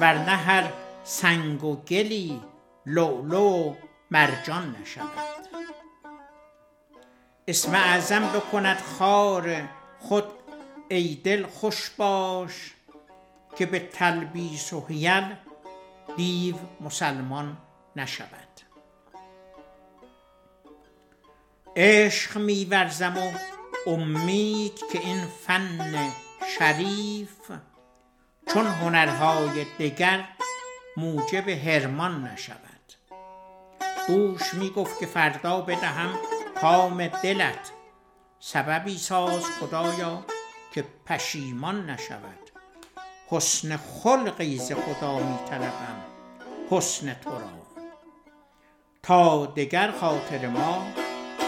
ورنه 0.00 0.36
هر 0.36 0.72
سنگ 1.04 1.64
و 1.64 1.76
گلی 1.76 2.40
لؤلؤ 2.86 3.70
و 3.70 3.74
مرجان 4.10 4.76
نشود. 4.80 5.35
اسم 7.48 7.74
اعظم 7.74 8.32
بکند 8.32 8.80
خار 8.80 9.68
خود 10.00 10.24
ای 10.88 11.14
دل 11.14 11.46
خوش 11.46 11.90
باش 11.90 12.74
که 13.58 13.66
به 13.66 13.78
تلبیس 13.78 14.72
و 14.72 14.86
حیل 14.88 15.34
دیو 16.16 16.56
مسلمان 16.80 17.56
نشود. 17.96 18.60
عشق 21.76 22.38
میورزم 22.38 23.16
و 23.16 23.32
امید 23.90 24.80
که 24.92 24.98
این 24.98 25.20
فن 25.46 26.12
شریف 26.58 27.52
چون 28.54 28.66
هنرهای 28.66 29.64
دگر 29.78 30.28
موجب 30.96 31.48
هرمان 31.48 32.24
نشود. 32.24 32.92
دوش 34.08 34.54
می‌گفت 34.54 34.98
که 35.00 35.06
فردا 35.06 35.60
بدهم 35.60 36.18
کام 36.60 37.08
دلت. 37.08 37.72
سببی 38.40 38.98
ساز 38.98 39.44
خدایا 39.60 40.24
که 40.72 40.84
پشیمان 41.06 41.90
نشود. 41.90 42.50
حسن 43.28 43.76
خلقی 43.76 44.58
ز 44.58 44.72
خدا 44.72 45.18
می 45.18 45.38
طلبم. 45.48 46.04
حسن 46.70 47.14
تو 47.14 47.30
را. 47.30 47.66
تا 49.02 49.46
دگر 49.46 49.90
خاطر 49.90 50.46
ما 50.46 50.86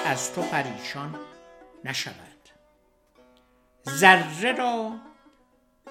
از 0.07 0.35
تو 0.35 0.43
پریشان 0.43 1.15
نشود. 1.85 2.49
ذره 3.89 4.53
را 4.53 4.93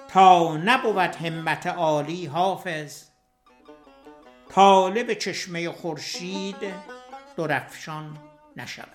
تا 0.08 0.56
نبود 0.56 0.98
همت 0.98 1.66
عالی 1.66 2.26
حافظ. 2.26 3.04
طالب 4.50 5.14
چشمه 5.14 5.72
خورشید 5.72 6.74
درفشان 7.36 8.27
نشود. 8.58 8.88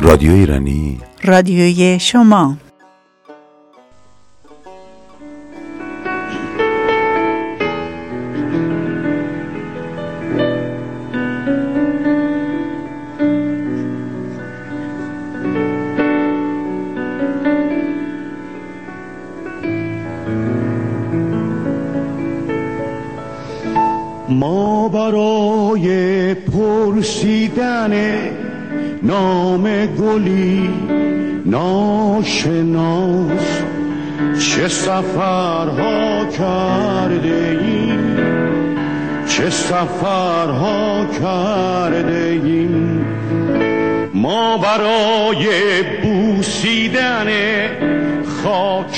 رادیو 0.00 0.32
ایرانی. 0.32 1.00
رادیوی 1.22 1.98
شما. 1.98 2.56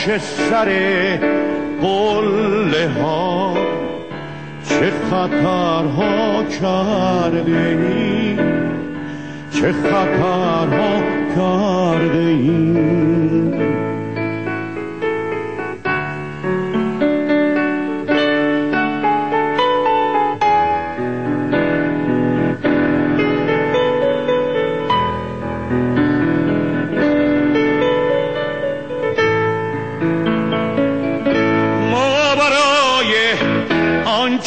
خاک 0.07 0.19
سر 0.19 0.69
قله 1.83 2.89
ها 3.03 3.55
چه 4.69 4.93
خطرها 5.11 6.45
کرده 6.61 7.53
ایم 7.53 8.39
چه 9.51 9.73
خطرها 9.73 11.03
کرده 11.37 12.19
ایم 12.19 13.06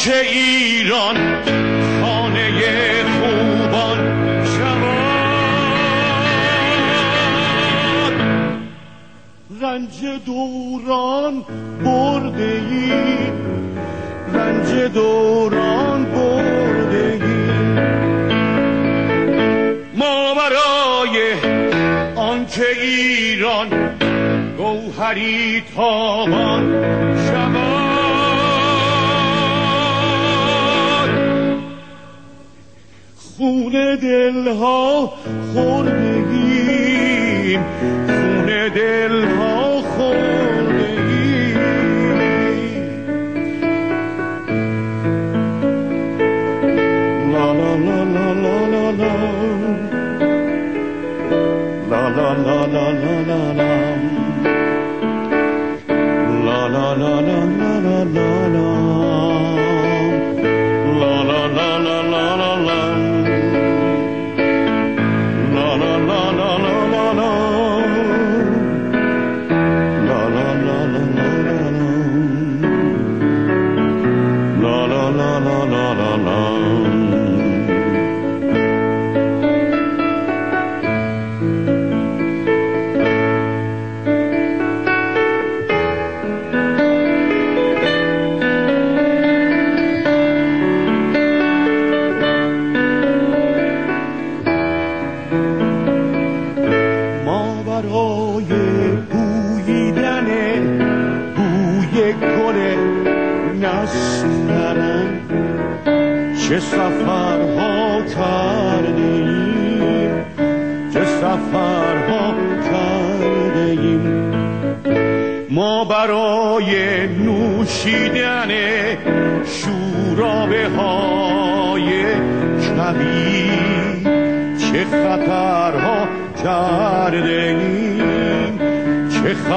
آنچه 0.00 0.20
ایران 0.20 0.39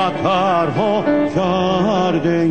ما 0.03 0.11
کارها 0.23 1.03
کرده 1.35 2.43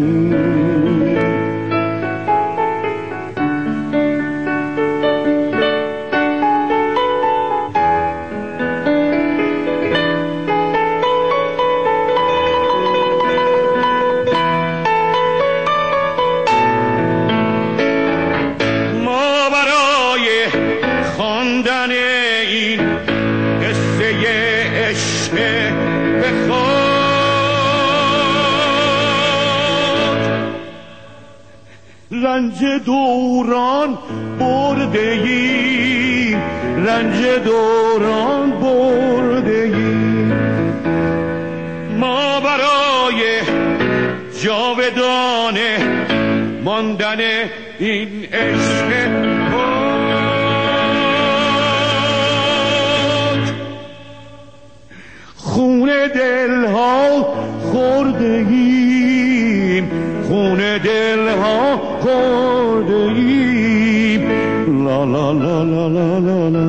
corps 62.03 62.83
de 62.91 63.01
libre. 63.19 64.39
La 64.87 64.99
la 65.13 65.27
la 65.43 65.57
la 65.73 65.85
la 65.97 66.09
la 66.27 66.39
la. 66.55 66.67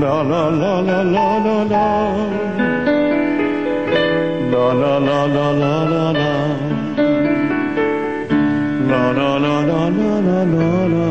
La 0.00 0.14
la 0.30 0.42
la 0.60 0.72
la 0.88 0.98
la 1.14 1.28
la 1.46 1.58
la. 1.72 1.88
La 4.52 4.66
la 4.80 4.94
la 5.08 5.20
la 5.36 5.46
la 5.62 5.74
la 5.92 6.04
la. 6.20 6.32
La 8.90 9.04
la 9.18 9.30
la 9.44 9.54
la 9.70 9.82
la 9.98 10.12
la 10.28 10.40
la 10.54 10.70
la. 10.92 11.06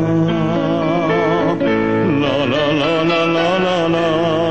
La 2.22 2.36
la 2.53 2.66
la 2.82 2.93
la 3.12 3.22
la 3.36 3.47
la 3.66 3.78
la. 3.95 4.45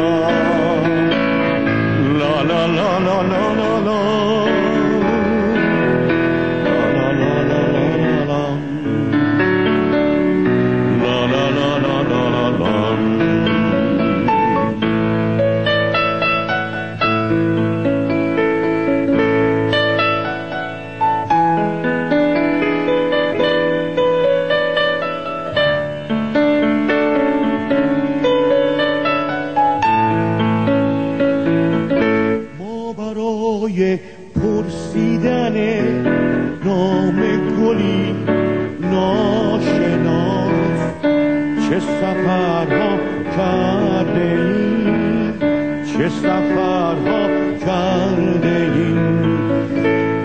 کرده 43.36 44.20
ایم 44.20 45.38
چه 45.84 46.08
سفرها 46.08 47.26
کرده 47.66 48.70
ایم 48.74 48.98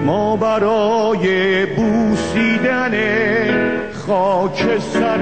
ما 0.06 0.36
برای 0.36 1.66
بوسیدن 1.66 2.94
خاک 3.94 4.80
سر 4.80 5.20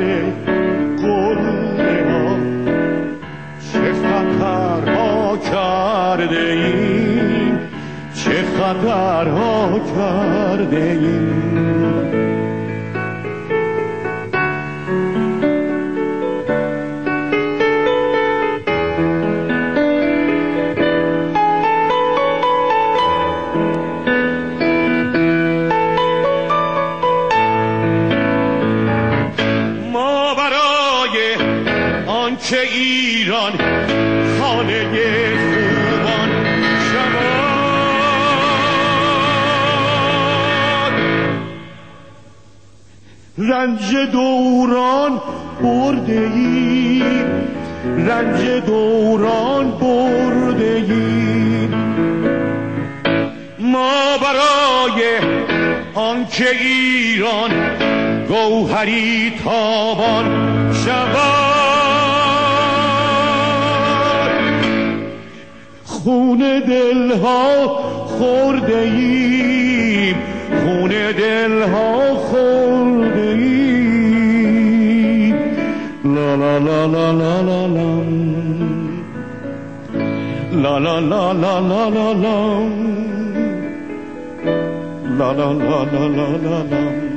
ها 2.09 2.37
چه 3.73 3.93
خطرها 3.93 5.37
کرده 5.37 6.39
ایم 6.39 7.59
چه 8.13 8.43
خطرها 8.43 9.79
کرده 9.95 10.77
ایم 10.77 12.06
آنچه 32.37 32.59
ایران 32.59 33.51
خانه 34.39 34.83
خوبان 35.37 36.29
شود 36.91 37.33
رنج 43.37 43.95
دوران 44.11 45.21
برده 45.63 46.31
ایم 46.35 47.27
رنج 48.07 48.63
دوران 48.65 49.71
برده 49.71 50.83
ایم 50.89 51.71
ما 53.59 54.17
برای 54.17 55.19
آنکه 55.95 56.49
ایران 56.49 57.51
گوهری 58.27 59.33
تابان 59.43 60.25
شود 60.85 61.56
خون 66.07 66.39
دلها 66.67 67.67
خورده 68.05 68.77
ایم 68.77 70.15
خون 70.63 70.91
دلها 71.17 72.13
خورده 72.15 73.19
ایم 73.19 74.55
لا 76.03 76.35
لا 76.35 76.57
لا 76.59 76.85
لا 76.87 77.11
لا 77.11 77.41
لا 77.41 77.67
لا 80.51 80.79
لا 80.79 80.99
لا 80.99 81.31
لا 81.33 81.33
لا 81.33 81.59
لا 81.59 81.89
لا 81.89 82.33
لا 85.17 85.43
لا 85.43 86.03
لا 86.07 86.27
لا 86.37 86.63
لا 86.71 87.07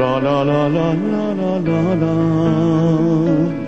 La 0.00 0.12
la 0.24 0.38
la 0.48 0.62
la 0.74 0.88
la 1.08 1.24
la 1.38 1.52
la 1.66 1.80
la 2.02 3.67